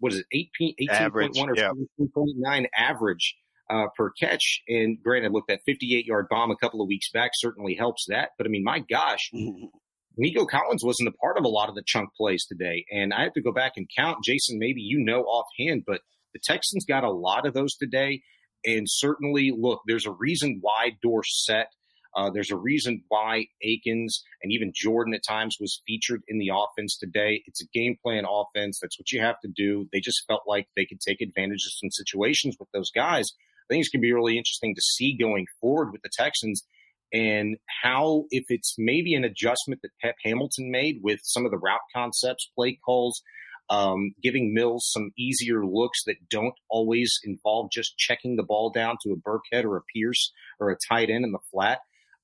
[0.00, 1.70] what is it, 18.1 or yeah.
[2.00, 3.36] 17.9 average
[3.70, 4.62] uh, per catch.
[4.68, 8.30] And granted, look, that 58 yard bomb a couple of weeks back certainly helps that.
[8.36, 9.30] But I mean, my gosh,
[10.16, 12.84] Nico Collins wasn't a part of a lot of the chunk plays today.
[12.90, 14.24] And I have to go back and count.
[14.24, 16.00] Jason, maybe you know offhand, but
[16.34, 18.22] the Texans got a lot of those today.
[18.64, 21.68] And certainly, look, there's a reason why Dorsett
[22.16, 26.50] uh, there's a reason why Akins and even Jordan at times was featured in the
[26.52, 27.42] offense today.
[27.46, 28.78] It's a game plan offense.
[28.80, 29.88] That's what you have to do.
[29.92, 33.32] They just felt like they could take advantage of some situations with those guys.
[33.68, 36.64] I think it's going to be really interesting to see going forward with the Texans
[37.12, 41.58] and how, if it's maybe an adjustment that Pep Hamilton made with some of the
[41.58, 43.22] route concepts, play calls,
[43.68, 48.96] um, giving Mills some easier looks that don't always involve just checking the ball down
[49.02, 51.80] to a Burkhead or a Pierce or a tight end in the flat.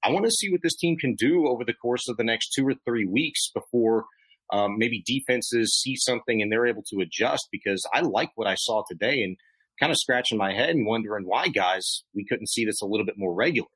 [0.07, 2.53] I want to see what this team can do over the course of the next
[2.57, 4.05] two or three weeks before
[4.53, 8.55] um, maybe defenses see something and they're able to adjust because I like what I
[8.55, 9.37] saw today and
[9.81, 13.05] kind of scratching my head and wondering why, guys, we couldn't see this a little
[13.05, 13.67] bit more regular.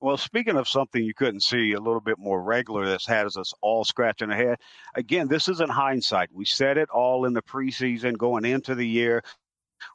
[0.00, 3.52] Well, speaking of something you couldn't see a little bit more regular that's has us
[3.60, 4.58] all scratching our head,
[4.94, 6.28] again, this isn't hindsight.
[6.32, 9.24] We said it all in the preseason going into the year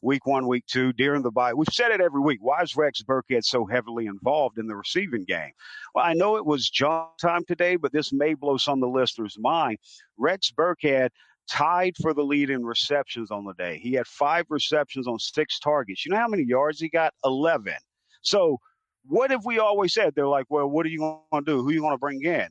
[0.02, 1.54] week one, week two, during the bye.
[1.54, 2.40] We've said it every week.
[2.42, 5.52] Why is Rex Burkhead so heavily involved in the receiving game?
[5.94, 9.00] Well, I know it was junk time today, but this may blow some of the
[9.00, 9.78] listeners' mind.
[10.18, 11.10] Rex Burkhead
[11.50, 13.78] tied for the lead in receptions on the day.
[13.78, 16.06] He had five receptions on six targets.
[16.06, 17.14] You know how many yards he got?
[17.26, 17.74] 11.
[18.22, 18.60] So,
[19.06, 20.14] what have we always said?
[20.16, 21.62] They're like, well, what are you going to do?
[21.62, 22.48] Who are you going to bring in?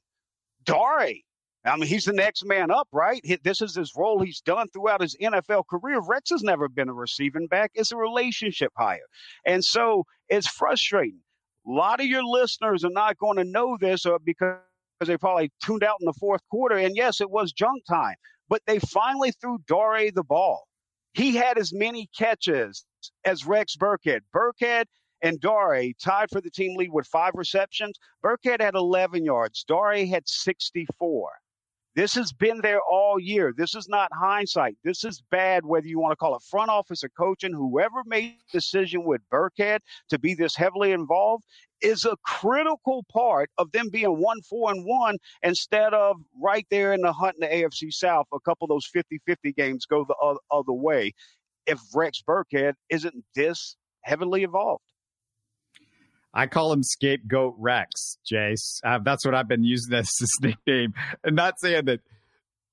[0.64, 1.14] Dare
[1.64, 3.20] I mean, he's the next man up, right?
[3.42, 6.00] This is his role he's done throughout his NFL career.
[6.00, 7.70] Rex has never been a receiving back.
[7.74, 9.06] It's a relationship hire.
[9.44, 11.20] And so it's frustrating.
[11.66, 14.56] A lot of your listeners are not going to know this uh, because
[15.00, 16.76] they probably tuned out in the fourth quarter.
[16.76, 18.16] And yes, it was junk time,
[18.48, 20.66] but they finally threw Dare the ball.
[21.12, 22.86] He had as many catches
[23.26, 24.20] as Rex Burkhead.
[24.34, 24.84] Burkhead
[25.20, 27.98] and Dare tied for the team lead with five receptions.
[28.24, 29.64] Burkhead had 11 yards.
[29.64, 31.30] Dare had 64.
[31.96, 33.52] This has been there all year.
[33.56, 34.76] This is not hindsight.
[34.84, 37.52] This is bad, whether you want to call it front office or coaching.
[37.52, 41.44] Whoever made the decision with Burkhead to be this heavily involved
[41.82, 46.92] is a critical part of them being one, four, and one instead of right there
[46.92, 48.26] in the hunt in the AFC South.
[48.32, 51.12] A couple of those 50 50 games go the other way
[51.66, 54.82] if Rex Burkhead isn't this heavily involved.
[56.32, 58.80] I call him Scapegoat Rex, Jace.
[58.84, 60.94] Uh, that's what I've been using as his nickname.
[61.24, 62.00] And not saying that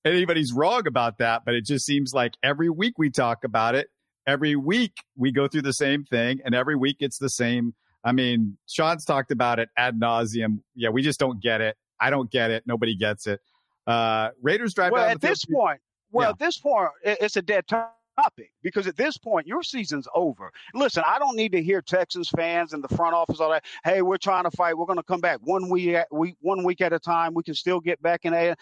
[0.06, 3.90] anybody's wrong about that, but it just seems like every week we talk about it.
[4.28, 7.74] Every week we go through the same thing, and every week it's the same.
[8.04, 10.60] I mean, Sean's talked about it ad nauseum.
[10.76, 11.78] Yeah, we just don't get it.
[12.00, 12.64] I don't get it.
[12.68, 13.40] Nobody gets it.
[13.88, 15.80] Uh, Raiders drive well, at this point.
[16.12, 16.32] Well, yeah.
[16.32, 17.88] at this point, it's a dead time
[18.18, 20.52] topic because at this point your season's over.
[20.74, 23.66] Listen, I don't need to hear Texans fans and the front office all that.
[23.84, 24.78] Hey, we're trying to fight.
[24.78, 27.34] We're going to come back one week, at, week one week at a time.
[27.34, 28.56] We can still get back in a.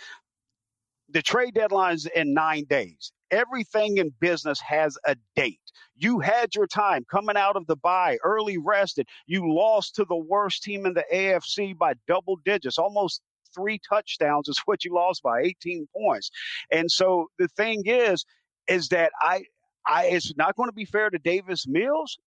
[1.09, 3.11] The trade deadline's in nine days.
[3.31, 5.59] Everything in business has a date.
[5.95, 9.07] You had your time coming out of the bye, early rested.
[9.27, 13.21] You lost to the worst team in the AFC by double digits, almost
[13.55, 16.31] three touchdowns is what you lost by 18 points.
[16.71, 18.25] And so the thing is,
[18.67, 19.45] is that I,
[19.85, 22.17] I, it's not going to be fair to Davis Mills,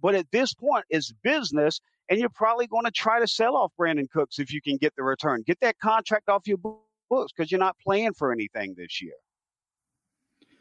[0.00, 3.72] but at this point, it's business, and you're probably going to try to sell off
[3.78, 5.42] Brandin Cooks if you can get the return.
[5.46, 9.14] Get that contract off your books because you're not playing for anything this year.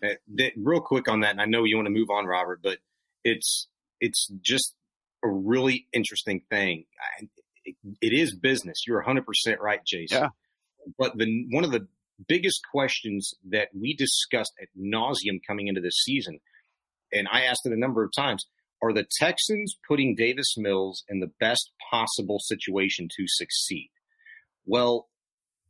[0.03, 2.79] Uh, real quick on that, and I know you want to move on, Robert, but
[3.23, 3.67] it's
[3.99, 4.73] it's just
[5.23, 6.86] a really interesting thing.
[7.65, 8.84] it, it is business.
[8.88, 10.23] You're 100 percent right, Jason.
[10.23, 10.29] Yeah.
[10.97, 11.88] But the one of the
[12.27, 16.39] biggest questions that we discussed at nauseum coming into this season,
[17.12, 18.45] and I asked it a number of times,
[18.81, 23.91] are the Texans putting Davis Mills in the best possible situation to succeed?
[24.65, 25.07] Well,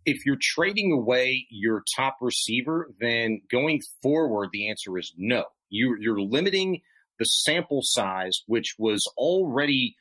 [0.06, 5.46] if you're trading away your top receiver, then going forward, the answer is no.
[5.70, 6.82] You, you're limiting
[7.20, 9.96] the sample size, which was already,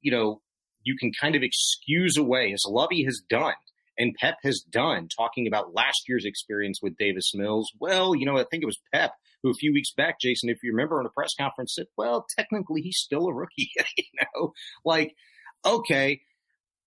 [0.00, 0.40] you know,
[0.84, 3.54] you can kind of excuse away, as Lovie has done
[3.98, 7.72] and Pep has done, talking about last year's experience with Davis Mills.
[7.78, 10.62] Well, you know, I think it was Pep who a few weeks back, Jason, if
[10.62, 13.72] you remember in a press conference said, well, technically he's still a rookie.
[13.96, 14.52] you know,
[14.84, 15.14] like,
[15.64, 16.20] okay,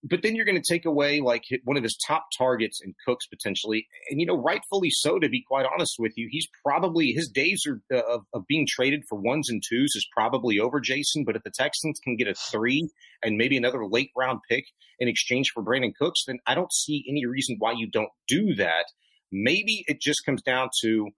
[0.08, 3.26] but then you're going to take away like one of his top targets in Cooks
[3.26, 5.18] potentially, and you know, rightfully so.
[5.18, 8.68] To be quite honest with you, he's probably his days are, uh, of, of being
[8.70, 11.24] traded for ones and twos is probably over, Jason.
[11.26, 12.88] But if the Texans can get a three
[13.24, 14.65] and maybe another late round pick
[15.00, 18.54] in exchange for Brandin Cooks, then I don't see any reason why you don't do
[18.56, 18.86] that.
[19.32, 21.10] Maybe it just comes down to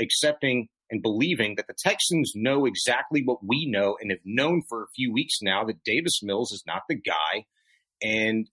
[0.00, 4.82] accepting and believing that the Texans know exactly what we know and have known for
[4.82, 7.44] a few weeks now that Davis Mills is not the guy
[8.02, 8.48] and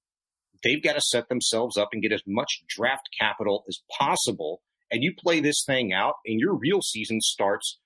[0.64, 4.62] they've got to set themselves up and get as much draft capital as possible.
[4.92, 7.80] And you play this thing out, and your real season starts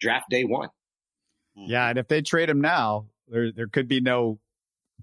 [0.00, 0.70] draft day one.
[1.54, 4.38] Yeah, and if they trade him now, there there could be no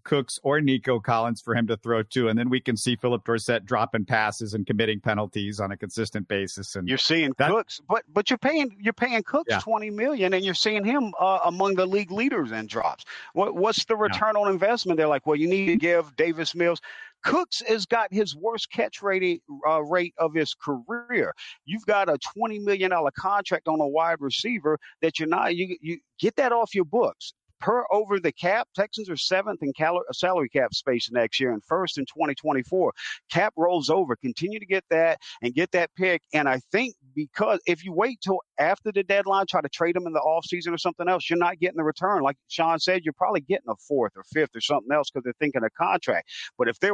[0.06, 3.26] Cooks or Nico Collins for him to throw to, and then we can see Phillip
[3.26, 6.76] Dorsett dropping passes and committing penalties on a consistent basis.
[6.76, 9.60] And you're seeing that, Cooks, but but you're paying you're paying Cooks yeah.
[9.60, 13.04] twenty million, and you're seeing him uh, among the league leaders in drops.
[13.34, 14.42] What what's the return yeah.
[14.42, 14.98] on investment?
[14.98, 16.80] They're like, well, you need to give Davis Mills.
[17.24, 21.34] Cooks has got his worst catch rate uh, rate of his career.
[21.66, 25.56] You've got a twenty million dollar contract on a wide receiver that you're not.
[25.56, 27.34] You you get that off your books
[27.66, 28.68] per over the cap.
[28.76, 32.94] Texans are seventh in cal- salary cap space next year and first in 2024.
[33.32, 34.16] Cap rolls over.
[34.16, 36.22] Continue to get that and get that pick.
[36.32, 40.06] And I think because if you wait till after the deadline, try to trade them
[40.06, 42.22] in the offseason or something else, you're not getting the return.
[42.22, 45.34] Like Sean said, you're probably getting a fourth or fifth or something else because they're
[45.40, 46.30] thinking a contract.
[46.60, 46.94] But if they're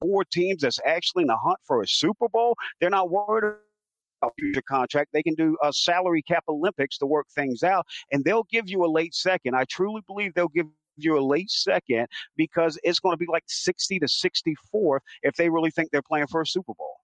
[0.00, 3.54] four teams that's actually in the hunt for a Super Bowl, they're not worried
[4.38, 5.10] future contract.
[5.12, 8.84] They can do a salary cap Olympics to work things out, and they'll give you
[8.84, 9.54] a late second.
[9.54, 12.06] I truly believe they'll give you a late second
[12.36, 16.26] because it's going to be like 60 to 64 if they really think they're playing
[16.26, 16.96] for a Super Bowl.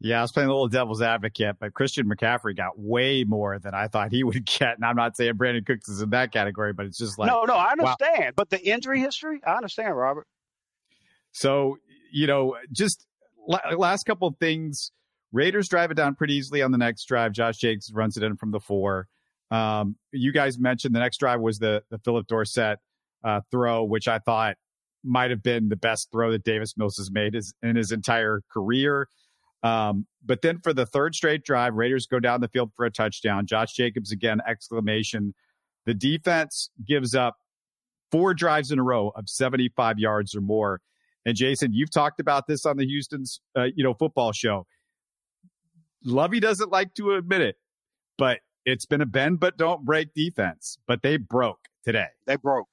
[0.00, 3.74] Yeah, I was playing a little devil's advocate, but Christian McCaffrey got way more than
[3.74, 4.76] I thought he would get.
[4.76, 7.44] And I'm not saying Brandin Cooks is in that category, but it's just like no,
[7.44, 8.24] no, I understand.
[8.24, 8.32] Wow.
[8.36, 10.26] But the injury history, I understand, Robert.
[11.32, 11.78] So
[12.12, 13.06] you know, just
[13.46, 14.92] last couple of things
[15.32, 17.32] Raiders drive it down pretty easily on the next drive.
[17.32, 19.08] Josh Jacobs runs it in from the four.
[19.50, 22.78] Um, you guys mentioned the next drive was the the Phillip Dorsett
[23.24, 24.56] uh, throw, which I thought
[25.04, 28.42] might have been the best throw that Davis Mills has made his, in his entire
[28.52, 29.08] career.
[29.62, 32.90] Um, but then for the third straight drive, Raiders go down the field for a
[32.90, 33.46] touchdown.
[33.46, 35.34] Josh Jacobs again, exclamation.
[35.86, 37.36] The defense gives up
[38.10, 40.80] four drives in a row of 75 yards or more.
[41.26, 44.66] And Jason, you've talked about this on the Houston's, uh, you know, football show.
[46.04, 47.56] Lovie doesn't like to admit it,
[48.16, 50.78] but it's been a bend but don't break defense.
[50.86, 52.08] But they broke today.
[52.26, 52.68] They broke.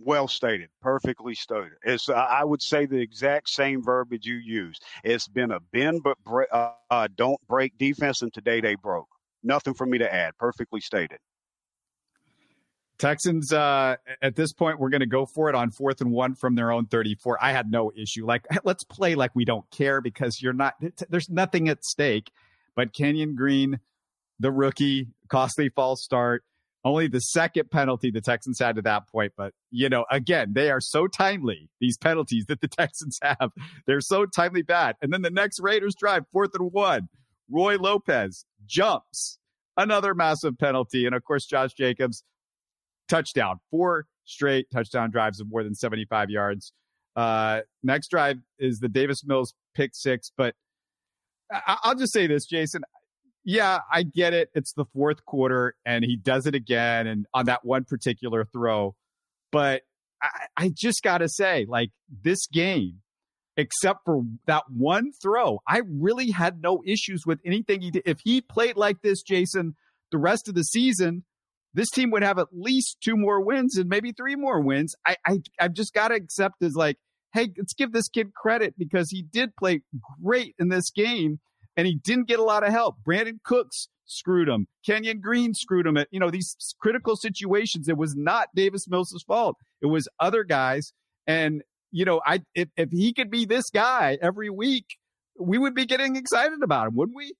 [0.00, 1.72] Well stated, perfectly stated.
[1.82, 4.84] It's uh, I would say the exact same verbiage you used.
[5.02, 9.08] It's been a bend but bre- uh, uh, don't break defense, and today they broke.
[9.42, 10.38] Nothing for me to add.
[10.38, 11.18] Perfectly stated.
[12.98, 16.34] Texans, uh, at this point, we're going to go for it on fourth and one
[16.34, 17.38] from their own 34.
[17.40, 18.26] I had no issue.
[18.26, 20.74] Like, let's play like we don't care because you're not,
[21.08, 22.30] there's nothing at stake.
[22.74, 23.80] But Kenyon Green,
[24.38, 26.44] the rookie, costly false start,
[26.84, 29.32] only the second penalty the Texans had to that point.
[29.36, 33.52] But, you know, again, they are so timely, these penalties that the Texans have.
[33.86, 34.96] They're so timely bad.
[35.02, 37.08] And then the next Raiders drive, fourth and one,
[37.50, 39.38] Roy Lopez jumps,
[39.76, 41.06] another massive penalty.
[41.06, 42.22] And of course, Josh Jacobs
[43.08, 46.72] touchdown, four straight touchdown drives of more than 75 yards.
[47.16, 50.54] Uh, next drive is the Davis Mills pick six, but
[51.50, 52.82] I- I'll just say this, Jason.
[53.44, 54.50] Yeah, I get it.
[54.54, 58.94] It's the fourth quarter and he does it again and on that one particular throw.
[59.50, 59.82] But
[60.22, 61.90] I, I just got to say, like,
[62.22, 63.00] this game,
[63.56, 68.02] except for that one throw, I really had no issues with anything he did.
[68.04, 69.74] If he played like this, Jason,
[70.12, 71.24] the rest of the season,
[71.78, 74.96] this team would have at least two more wins and maybe three more wins.
[75.06, 76.96] I, I I've just got to accept as like,
[77.32, 79.82] hey, let's give this kid credit because he did play
[80.20, 81.38] great in this game
[81.76, 82.96] and he didn't get a lot of help.
[83.08, 84.66] Brandin Cooks screwed him.
[84.84, 87.88] Kenyon Green screwed him at, you know, these critical situations.
[87.88, 89.54] It was not Davis Mills' fault.
[89.80, 90.92] It was other guys.
[91.28, 91.62] And,
[91.92, 94.86] you know, I if, if he could be this guy every week,
[95.38, 97.34] we would be getting excited about him, wouldn't we?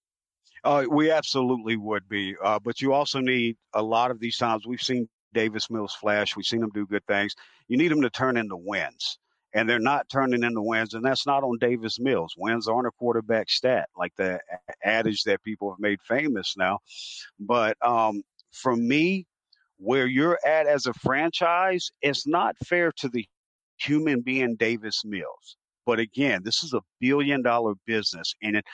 [0.65, 2.35] Uh, we absolutely would be.
[2.43, 4.67] Uh, but you also need a lot of these times.
[4.67, 6.37] We've seen Davis Mills flash.
[6.37, 7.35] We've seen him do good things.
[7.69, 9.19] You need him to turn into wins.
[9.55, 10.95] And they're not turning into wins.
[10.95, 12.35] And that's not on Davis Mills.
[12.37, 14.41] Wins aren't a quarterback stat, like the
[14.85, 16.79] adage that people have made famous now.
[17.41, 19.27] But um, for me,
[19.79, 23.25] where you're at as a franchise, it's not fair to the
[23.79, 25.57] human being Davis Mills.
[25.87, 28.35] But again, this is a billion dollar business.
[28.43, 28.65] And it,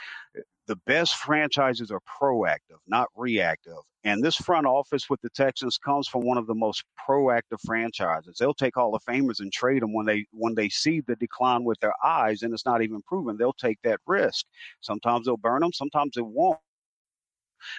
[0.67, 3.77] the best franchises are proactive, not reactive.
[4.05, 8.37] And this front office with the Texans comes from one of the most proactive franchises.
[8.39, 11.65] They'll take Hall of Famers and trade them when they when they see the decline
[11.65, 13.37] with their eyes, and it's not even proven.
[13.37, 14.45] They'll take that risk.
[14.81, 16.59] Sometimes they'll burn them, sometimes they won't.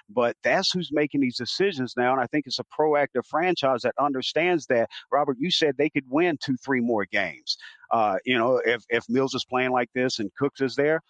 [0.10, 2.12] But that's who's making these decisions now.
[2.12, 4.90] And I think it's a proactive franchise that understands that.
[5.12, 7.56] Robert, you said they could win two, three more games.
[7.92, 11.02] Uh, you know, if, if Mills is playing like this and Cooks is there,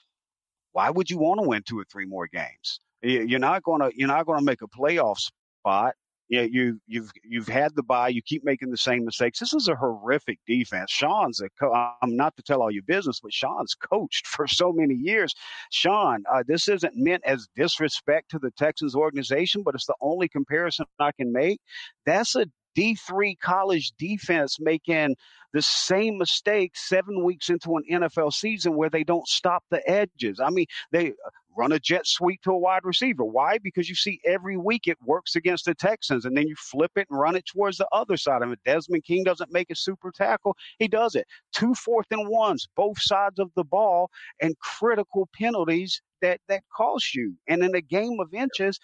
[0.76, 2.82] why would you want to win two or three more games?
[3.02, 5.96] You're not going to you're not going to make a playoff spot
[6.30, 8.10] Yeah, you you've you've had the buy.
[8.10, 9.40] You keep making the same mistakes.
[9.40, 10.92] This is a horrific defense.
[10.92, 14.74] Sean's a co- I'm not to tell all your business, but Sean's coached for so
[14.74, 15.34] many years.
[15.72, 20.28] Sean, uh, this isn't meant as disrespect to the Texans organization, but it's the only
[20.28, 21.60] comparison I can make.
[22.06, 25.16] That's a D3 college defense making
[25.54, 30.40] the same mistake seven weeks into an NFL season where they don't stop the edges.
[30.42, 33.24] I mean, they uh, run a jet sweep to a wide receiver.
[33.24, 33.58] Why?
[33.58, 37.08] Because you see every week it works against the Texans, and then you flip it
[37.10, 38.60] and run it towards the other side of it.
[38.66, 41.26] Desmond King doesn't make a super tackle, he does it.
[41.54, 44.10] Two fourth and ones, both sides of the ball,
[44.42, 47.34] and critical penalties that that cost you.
[47.48, 48.78] And in a game of inches,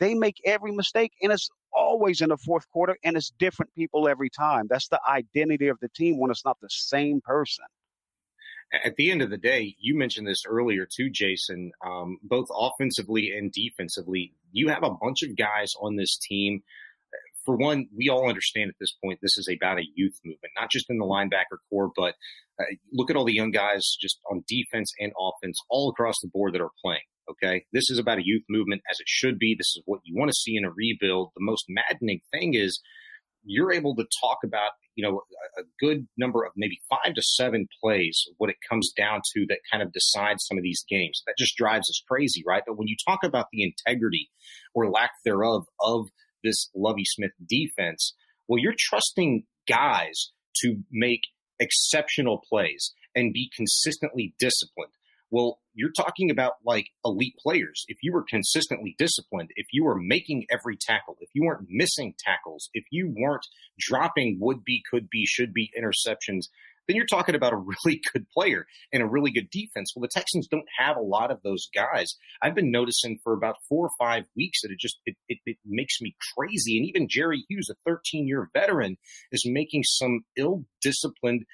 [0.00, 1.48] they make every mistake, and it's
[1.86, 4.66] always in the fourth quarter, and it's different people every time.
[4.68, 7.64] That's the identity of the team when it's not the same person.
[8.84, 11.70] At the end of the day, you mentioned this earlier too, Jason.
[11.84, 16.62] Um, both offensively and defensively, you have a bunch of guys on this team.
[17.44, 20.70] For one, we all understand at this point this is about a youth movement, not
[20.70, 22.14] just in the linebacker core, but
[22.60, 26.28] uh, look at all the young guys just on defense and offense all across the
[26.28, 27.06] board that are playing.
[27.30, 27.64] Okay.
[27.72, 29.54] This is about a youth movement as it should be.
[29.56, 31.30] This is what you want to see in a rebuild.
[31.34, 32.80] The most maddening thing is
[33.46, 35.22] you're able to talk about, you know,
[35.58, 39.58] a, good number of maybe five to seven plays, what it comes down to that
[39.70, 41.22] kind of decides some of these games.
[41.26, 42.62] That just drives us crazy, right?
[42.66, 44.30] But when you talk about the integrity
[44.74, 46.08] or lack thereof of
[46.42, 48.14] this Lovie Smith defense,
[48.48, 51.22] well, you're trusting guys to make
[51.60, 54.92] exceptional plays and be consistently disciplined.
[55.30, 57.84] Well, you're talking about like elite players.
[57.88, 62.14] If you were consistently disciplined, if you were making every tackle, if you weren't missing
[62.18, 63.46] tackles, if you weren't
[63.78, 66.44] dropping would be, could be, should be interceptions,
[66.86, 67.56] then you're talking about a
[67.86, 69.92] really good player and a really good defense.
[69.94, 72.14] Well, the Texans don't have a lot of those guys.
[72.40, 75.56] I've been noticing for about four or five weeks that it just it, it, it
[75.66, 76.78] makes me crazy.
[76.78, 78.96] And even Jerry Hughes, a 13 year veteran,
[79.32, 81.44] is making some ill disciplined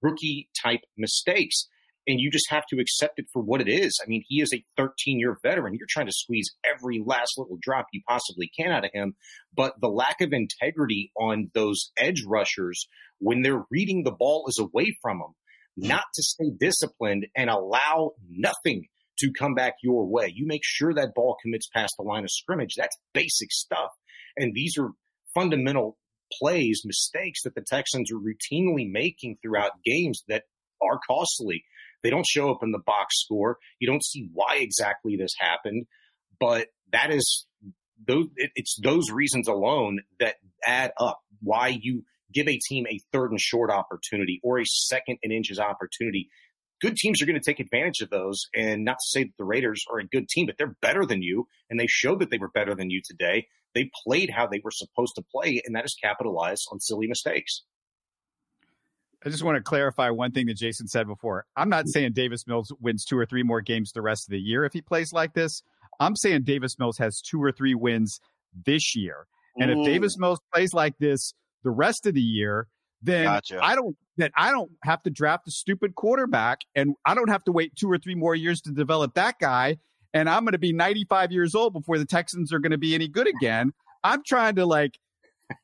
[0.00, 1.68] rookie type mistakes
[2.08, 4.00] and you just have to accept it for what it is.
[4.02, 5.74] I mean, he is a 13 year veteran.
[5.74, 9.14] You're trying to squeeze every last little drop you possibly can out of him.
[9.54, 12.88] But the lack of integrity on those edge rushers
[13.18, 15.34] when they're reading the ball is away from them,
[15.76, 18.86] not to stay disciplined and allow nothing
[19.18, 20.32] to come back your way.
[20.34, 22.74] You make sure that ball commits past the line of scrimmage.
[22.76, 23.90] That's basic stuff.
[24.36, 24.90] And these are
[25.34, 25.98] fundamental
[26.40, 30.44] plays, mistakes that the Texans are routinely making throughout games that
[30.80, 31.64] are costly.
[32.02, 33.58] They don't show up in the box score.
[33.80, 35.86] You don't see why exactly this happened,
[36.38, 37.46] but that is
[38.06, 38.26] those.
[38.36, 40.36] It's those reasons alone that
[40.66, 41.20] add up.
[41.40, 45.58] Why you give a team a third and short opportunity or a second and inches
[45.58, 46.28] opportunity.
[46.80, 48.46] Good teams are going to take advantage of those.
[48.54, 51.22] And not to say that the Raiders are a good team, but they're better than
[51.22, 51.48] you.
[51.68, 53.46] And they showed that they were better than you today.
[53.74, 57.62] They played how they were supposed to play, and that is capitalized on silly mistakes.
[59.24, 61.44] I just want to clarify one thing that Jason said before.
[61.56, 64.38] I'm not saying Davis Mills wins two or three more games the rest of the
[64.38, 65.62] year if he plays like this.
[65.98, 68.20] I'm saying Davis Mills has two or three wins
[68.64, 69.26] this year.
[69.60, 72.68] And if Davis Mills plays like this the rest of the year,
[73.02, 73.58] then gotcha.
[73.60, 77.44] I don't that I don't have to draft a stupid quarterback and I don't have
[77.44, 79.78] to wait two or three more years to develop that guy.
[80.14, 82.94] And I'm going to be 95 years old before the Texans are going to be
[82.94, 83.72] any good again.
[84.02, 84.98] I'm trying to like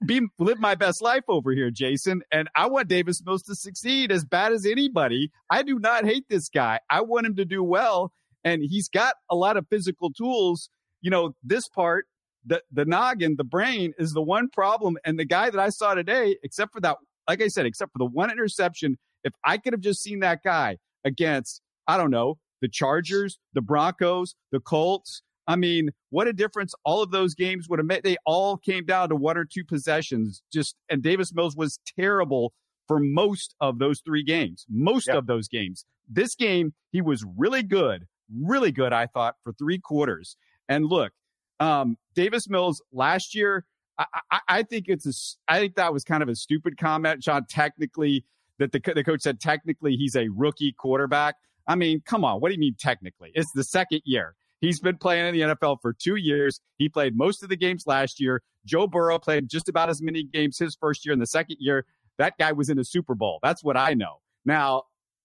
[0.07, 2.22] be live my best life over here, Jason.
[2.32, 5.30] And I want Davis Mills to succeed as bad as anybody.
[5.51, 6.80] I do not hate this guy.
[6.91, 8.12] I want him to do well,
[8.45, 10.70] and he's got a lot of physical tools.
[11.01, 12.07] You know, this part,
[12.45, 14.97] the the noggin, the brain is the one problem.
[15.05, 16.97] And the guy that I saw today, except for that,
[17.28, 20.41] like I said, except for the one interception, if I could have just seen that
[20.43, 26.32] guy against, I don't know, the Chargers, the Broncos, the Colts, I mean, what a
[26.32, 28.03] difference all of those games would have made.
[28.03, 30.42] They all came down to one or two possessions.
[30.53, 32.53] Just and Davis Mills was terrible
[32.88, 34.66] for most of those three games.
[34.68, 35.16] Most yep.
[35.16, 35.84] of those games.
[36.09, 38.07] This game, he was really good,
[38.42, 38.92] really good.
[38.92, 40.36] I thought for three quarters.
[40.68, 41.12] And look,
[41.61, 43.64] um, Davis Mills last year,
[43.99, 47.22] I, I, I think it's a, I think that was kind of a stupid comment,
[47.22, 47.45] Sean.
[47.49, 48.24] Technically,
[48.59, 51.36] that the the coach said technically he's a rookie quarterback.
[51.66, 53.30] I mean, come on, what do you mean technically?
[53.34, 54.34] It's the second year.
[54.61, 56.61] He's been playing in the NFL for two years.
[56.78, 58.42] He played most of the games last year.
[58.64, 61.12] Joe Burrow played just about as many games his first year.
[61.12, 61.84] and the second year,
[62.18, 63.40] that guy was in a Super Bowl.
[63.42, 64.20] That's what I know.
[64.44, 64.84] Now,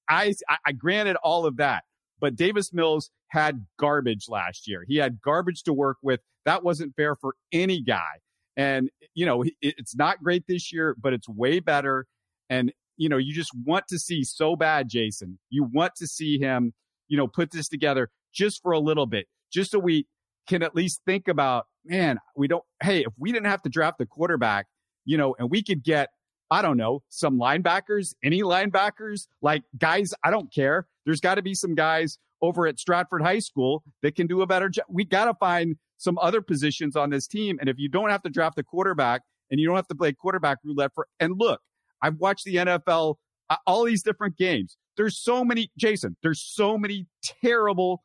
[0.10, 0.34] I,
[0.66, 1.84] I granted all of that,
[2.20, 4.84] but Davis Mills had garbage last year.
[4.88, 6.20] He had garbage to work with.
[6.46, 8.20] That wasn't fair for any guy.
[8.58, 12.08] And, you know, it's not great this year, but it's way better.
[12.50, 15.40] And, you know, you just want to see so bad, Jason.
[15.50, 16.74] You want to see him,
[17.08, 20.08] you know, put this together just for a little bit, just so we
[20.48, 23.98] can at least think about man, we don't, hey, if we didn't have to draft
[23.98, 24.68] the quarterback,
[25.06, 26.10] you know, and we could get,
[26.52, 30.88] I don't know, some linebackers, any linebackers, like guys, I don't care.
[31.06, 34.48] There's got to be some guys over at Stratford High School that can do a
[34.48, 34.86] better job.
[34.90, 37.58] We got to find some other positions on this team.
[37.60, 39.22] And if you don't have to draft a quarterback
[39.52, 41.62] and you don't have to play quarterback roulette for, and look,
[42.02, 43.16] I've watched the NFL,
[43.50, 44.78] uh, all these different games.
[44.96, 48.04] There's so many, Jason, there's so many terrible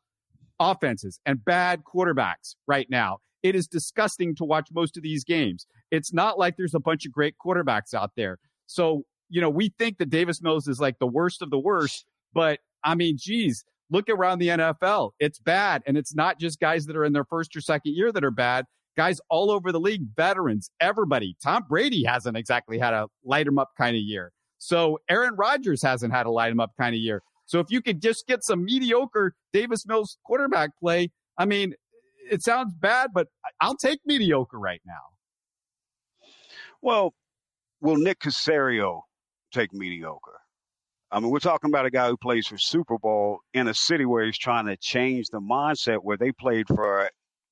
[0.59, 3.17] offenses and bad quarterbacks right now.
[3.43, 5.67] It is disgusting to watch most of these games.
[5.91, 8.39] It's not like there's a bunch of great quarterbacks out there.
[8.65, 12.05] So, you know, we think that Davis Mills is like the worst of the worst,
[12.33, 15.11] but I mean, geez, look around the NFL.
[15.19, 15.83] It's bad.
[15.85, 18.31] And it's not just guys that are in their first or second year that are
[18.31, 18.65] bad.
[18.97, 21.35] Guys all over the league, veterans, everybody.
[21.43, 24.31] Tom Brady hasn't exactly had a light him up kind of year.
[24.57, 27.21] So Aaron Rodgers hasn't had a light him up kind of year.
[27.45, 31.75] So if you could just get some mediocre Davis Mills quarterback play, I mean,
[32.31, 33.27] it sounds bad, but
[33.61, 34.93] I'll take mediocre right now.
[36.81, 37.13] Well,
[37.81, 39.01] will Nick Caserio
[39.53, 40.39] take mediocre?
[41.11, 44.05] I mean, we're talking about a guy who plays for Super Bowl in a city
[44.05, 47.09] where he's trying to change the mindset where they played for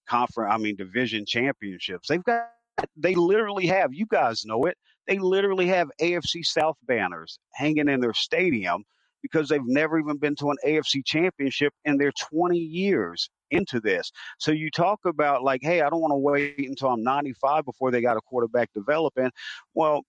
[0.08, 2.08] conference, I mean, division championships.
[2.10, 2.50] They've got,
[2.98, 4.78] they literally have, you guys know it,
[5.08, 8.84] they literally have AFC South banners hanging in their stadium
[9.24, 14.12] because they've never even been to an AFC championship in their 20 years into this.
[14.38, 17.90] So you talk about like, hey, I don't want to wait until I'm 95 before
[17.90, 19.32] they got a quarterback developing.
[19.74, 20.04] Well,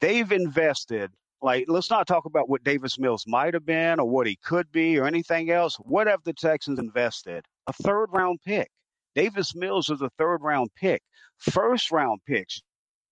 [0.00, 1.10] they've invested
[1.42, 4.70] like, let's not talk about what Davis Mills might have been or what he could
[4.72, 5.76] be or anything else.
[5.76, 7.44] What have the Texans invested?
[7.66, 8.68] A third round pick.
[9.14, 11.02] Davis Mills is a third round pick.
[11.38, 12.60] First round picks.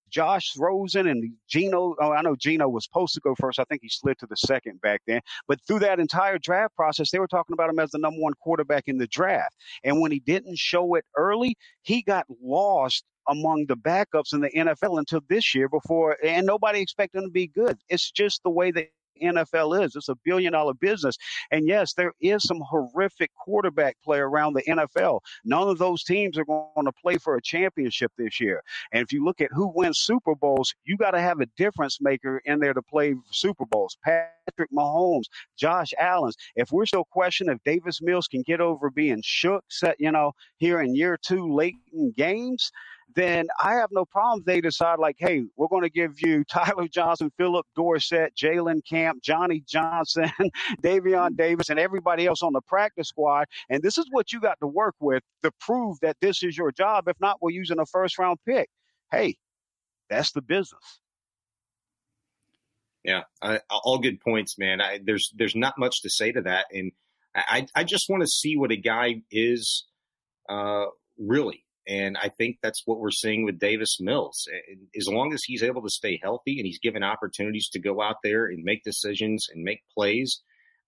[0.09, 1.95] Josh Rosen and Geno.
[1.99, 3.59] Oh, I know Geno was supposed to go first.
[3.59, 5.21] I think he slid to the second back then.
[5.47, 8.33] But through that entire draft process, they were talking about him as the number one
[8.41, 9.55] quarterback in the draft.
[9.83, 14.49] And when he didn't show it early, he got lost among the backups in the
[14.49, 17.77] NFL until this year before, and nobody expected him to be good.
[17.87, 18.87] It's just the way that
[19.19, 19.95] NFL is.
[19.95, 21.15] It's a billion dollar business.
[21.51, 25.19] And yes, there is some horrific quarterback play around the NFL.
[25.45, 28.61] None of those teams are going to play for a championship this year.
[28.91, 31.99] And if you look at who wins Super Bowls, you got to have a difference
[32.01, 33.97] maker in there to play Super Bowls.
[34.03, 35.25] Patrick Mahomes,
[35.57, 36.33] Josh Allen.
[36.55, 40.33] If we're still questioning if Davis Mills can get over being shook, set, you know,
[40.57, 42.71] here in year two late in games,
[43.15, 44.43] then I have no problem.
[44.45, 49.21] They decide like, hey, we're going to give you Tyler Johnson, Phillip Dorsett, Jalen Camp,
[49.23, 50.31] Johnny Johnson,
[50.83, 53.45] Davion Davis, and everybody else on the practice squad.
[53.69, 56.71] And this is what you got to work with to prove that this is your
[56.71, 57.07] job.
[57.07, 58.69] If not, we're using a first round pick.
[59.11, 59.37] Hey,
[60.09, 60.99] that's the business.
[63.03, 64.81] Yeah, I, all good points, man.
[64.81, 66.91] I, there's there's not much to say to that, and
[67.33, 69.87] I I just want to see what a guy is
[70.49, 70.85] uh,
[71.17, 71.63] really.
[71.89, 74.47] And I think that's what we're seeing with Davis Mills.
[74.95, 78.17] As long as he's able to stay healthy and he's given opportunities to go out
[78.23, 80.43] there and make decisions and make plays,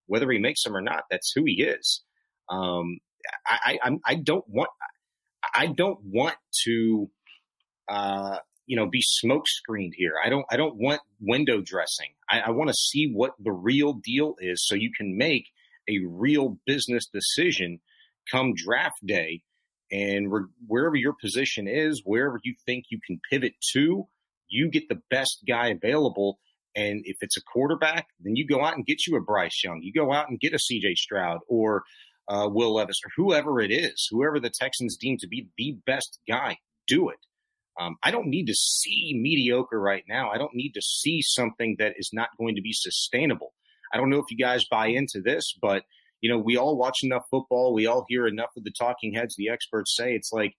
[0.06, 2.04] whether he makes them or not, that's who he is.
[2.49, 2.99] Um,
[3.47, 4.70] I, I, I, don't want,
[5.56, 6.36] I don't want
[6.66, 7.10] to,
[7.89, 8.38] uh,
[8.68, 10.14] you know, be smoke screened here.
[10.24, 12.12] I don't, I don't want window dressing.
[12.30, 15.47] I, I want to see what the real deal is so you can make
[15.89, 17.80] a real business decision
[18.32, 19.41] come draft day
[19.92, 24.08] and re- wherever your position is, wherever you think you can pivot to,
[24.48, 26.39] you get the best guy available.
[26.76, 29.82] And if it's a quarterback, then you go out and get you a Bryce Young.
[29.82, 31.84] You go out and get a CJ Stroud or
[32.28, 36.20] uh, Will Levis or whoever it is, whoever the Texans deem to be the best
[36.28, 37.18] guy, do it.
[37.80, 40.30] Um, I don't need to see mediocre right now.
[40.30, 43.54] I don't need to see something that is not going to be sustainable.
[43.94, 45.84] I don't know if you guys buy into this, but
[46.22, 47.74] you know, we all watch enough football.
[47.74, 50.13] We all hear enough of the talking heads, the experts say.
[50.13, 50.53] It's like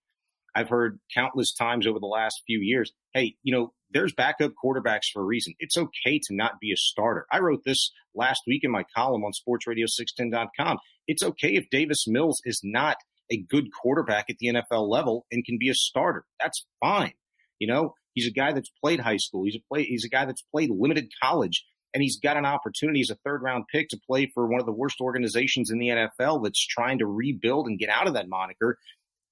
[0.54, 2.92] I've heard countless times over the last few years.
[3.14, 5.54] Hey, you know, there's backup quarterbacks for a reason.
[5.58, 7.26] It's okay to not be a starter.
[7.30, 10.78] I wrote this last week in my column on sportsradio610.com.
[11.06, 12.96] It's okay if Davis Mills is not
[13.30, 16.24] a good quarterback at the NFL level and can be a starter.
[16.40, 17.12] That's fine.
[17.58, 19.44] You know, he's a guy that's played high school.
[19.44, 21.64] He's a play, he's a guy that's played limited college
[21.95, 24.66] and he's got an opportunity as a third round pick to play for one of
[24.66, 28.28] the worst organizations in the NFL that's trying to rebuild and get out of that
[28.28, 28.78] moniker.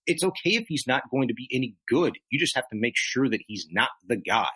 [0.07, 2.17] It's okay if he's not going to be any good.
[2.31, 4.49] You just have to make sure that he's not the guy.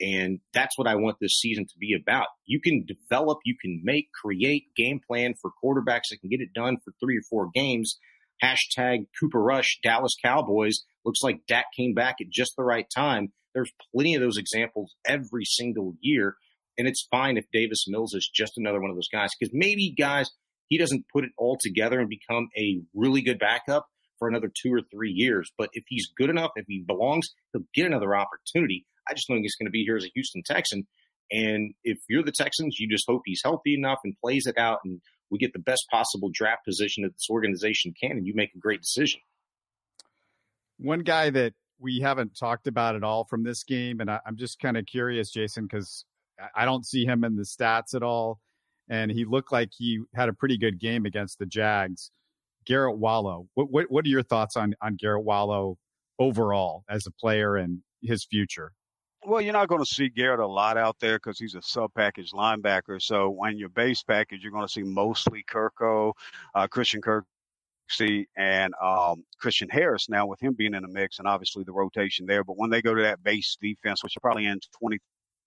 [0.00, 2.26] And that's what I want this season to be about.
[2.44, 6.52] You can develop, you can make, create game plan for quarterbacks that can get it
[6.54, 7.98] done for three or four games.
[8.42, 10.84] Hashtag Cooper Rush, Dallas Cowboys.
[11.04, 13.32] Looks like Dak came back at just the right time.
[13.54, 16.36] There's plenty of those examples every single year.
[16.78, 19.94] And it's fine if Davis Mills is just another one of those guys because maybe
[19.96, 20.30] guys
[20.68, 23.86] he doesn't put it all together and become a really good backup.
[24.18, 25.52] for another two or three years.
[25.58, 28.86] But if he's good enough, if he belongs, he'll get another opportunity.
[29.06, 30.86] I just think he's going to be here as a Houston Texan.
[31.30, 34.78] And if you're the Texans, you just hope he's healthy enough and plays it out,
[34.84, 35.00] and
[35.30, 38.58] we get the best possible draft position that this organization can, and you make a
[38.58, 39.20] great decision.
[40.78, 44.36] One guy that we haven't talked about at all from this game, and I, am
[44.36, 46.04] just kind of curious, Jason, because
[46.54, 48.38] I don't see him in the stats at all,
[48.88, 52.10] and he looked like he had a pretty good game against the Jags.
[52.64, 55.78] Garret Wallow, what what, what are your thoughts on on Garret Wallow
[56.18, 58.72] overall as a player and his future?
[59.24, 61.92] Well, you're not going to see Garrett a lot out there because he's a sub
[61.94, 63.02] package linebacker.
[63.02, 66.12] So when your base package, you're going to see mostly Kirko,
[66.54, 67.24] uh, Christian Kirk,
[67.88, 71.72] see and um, Christian Harris now with him being in the mix and obviously the
[71.72, 72.44] rotation there.
[72.44, 74.98] But when they go to that base defense, which are probably in 20,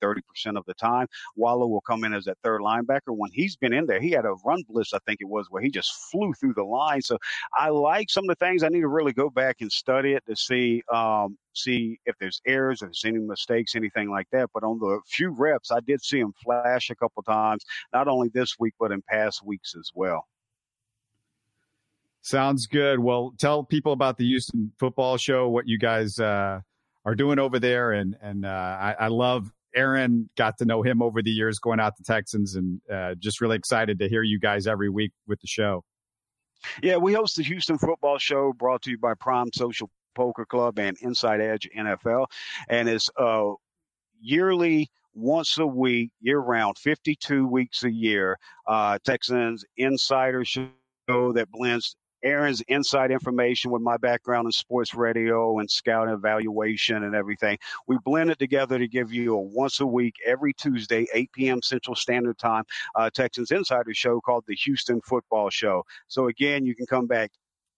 [0.02, 1.08] 30% of the time.
[1.36, 3.00] Wallow will come in as that third linebacker.
[3.08, 5.62] When he's been in there, he had a run blitz, I think it was, where
[5.62, 7.02] he just flew through the line.
[7.02, 7.18] So
[7.58, 8.64] I like some of the things.
[8.64, 12.41] I need to really go back and study it to see um, see if there's
[12.45, 14.50] errors, if there's any mistakes, anything like that.
[14.54, 18.30] But on the few reps, I did see him flash a couple times, not only
[18.30, 20.26] this week, but in past weeks as well.
[22.22, 23.00] Sounds good.
[23.00, 26.60] Well, tell people about the Houston Football Show, what you guys uh,
[27.06, 30.30] are doing over there, and and uh, I, I, love Aaron.
[30.38, 33.55] Got to know him over the years, going out to Texans, and uh, just really
[33.55, 35.84] excited to hear you guys every week with the show.
[36.84, 40.78] Yeah, we host the Houston Football Show, brought to you by Prime Social Poker Club
[40.80, 42.28] and Inside Edge NFL,
[42.67, 43.51] and it's uh,
[44.20, 48.38] yearly once a week, year round, 52 weeks a year.
[48.67, 50.70] Uh, Texans Insider Show
[51.07, 57.15] that blends Aaron's inside information with my background in sports radio and scout evaluation and
[57.15, 57.57] everything.
[57.88, 61.61] We blend it together to give you a once a week, every Tuesday, 8 p.m.
[61.61, 62.63] Central Standard Time,
[62.95, 65.86] uh, Texans Insider Show called the Houston Football Show.
[66.07, 67.32] So again, you can come back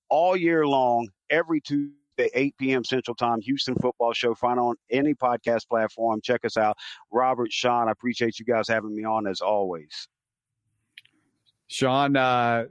[0.10, 1.98] all year long, every Tuesday.
[2.20, 2.84] 8 p.m.
[2.84, 4.36] Central Time, Houston Football Show.
[4.36, 6.22] Find on any podcast platform.
[6.22, 6.78] Check us out.
[7.12, 10.08] Robert, Sean, I appreciate you guys having me on as always.
[11.68, 12.66] Sean, uh,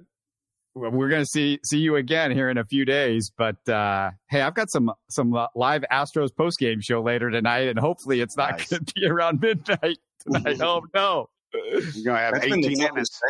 [0.74, 3.30] we're going to see see you again here in a few days.
[3.36, 7.78] But uh, hey, I've got some some live Astros post game show later tonight, and
[7.78, 8.68] hopefully it's not nice.
[8.68, 10.60] going to be around midnight tonight.
[10.62, 13.20] oh no, you're going to have That's 18 minutes.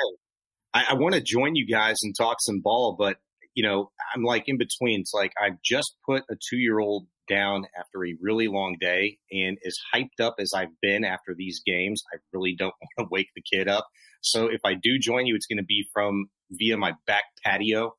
[0.73, 3.17] I, I want to join you guys and talk some ball, but
[3.55, 5.01] you know, I'm like in between.
[5.01, 9.19] It's like I've just put a two year old down after a really long day,
[9.33, 13.11] and as hyped up as I've been after these games, I really don't want to
[13.11, 13.87] wake the kid up.
[14.21, 17.95] So if I do join you, it's going to be from via my back patio.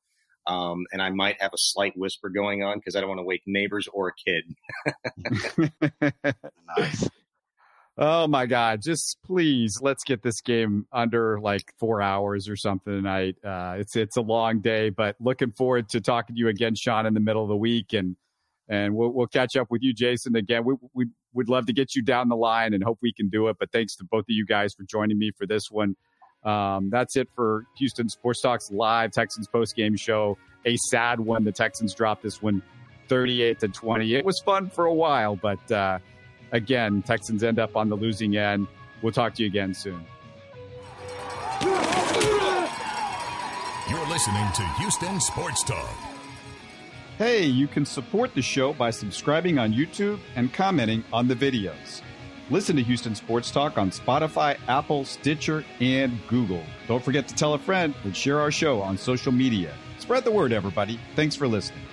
[0.46, 3.24] Um, and I might have a slight whisper going on because I don't want to
[3.24, 5.72] wake neighbors or a kid.
[6.78, 7.08] nice.
[7.98, 8.80] Oh my God!
[8.82, 13.36] Just please, let's get this game under like four hours or something tonight.
[13.44, 17.04] Uh, it's it's a long day, but looking forward to talking to you again, Sean,
[17.04, 18.16] in the middle of the week, and
[18.72, 20.64] and we'll we'll catch up with you, Jason, again.
[20.64, 23.48] We we would love to get you down the line and hope we can do
[23.48, 23.56] it.
[23.60, 25.94] But thanks to both of you guys for joining me for this one.
[26.42, 30.38] Um, that's it for Houston Sports Talks live Texans post game show.
[30.64, 31.44] A sad one.
[31.44, 32.62] The Texans dropped this one
[33.08, 34.14] 38 to 20.
[34.14, 35.98] It was fun for a while, but uh,
[36.52, 38.66] again, Texans end up on the losing end.
[39.02, 40.02] We'll talk to you again soon.
[43.90, 46.11] You're listening to Houston Sports Talk.
[47.18, 52.00] Hey, you can support the show by subscribing on YouTube and commenting on the videos.
[52.48, 56.62] Listen to Houston Sports Talk on Spotify, Apple, Stitcher, and Google.
[56.88, 59.74] Don't forget to tell a friend and share our show on social media.
[59.98, 60.98] Spread the word, everybody.
[61.14, 61.84] Thanks for listening.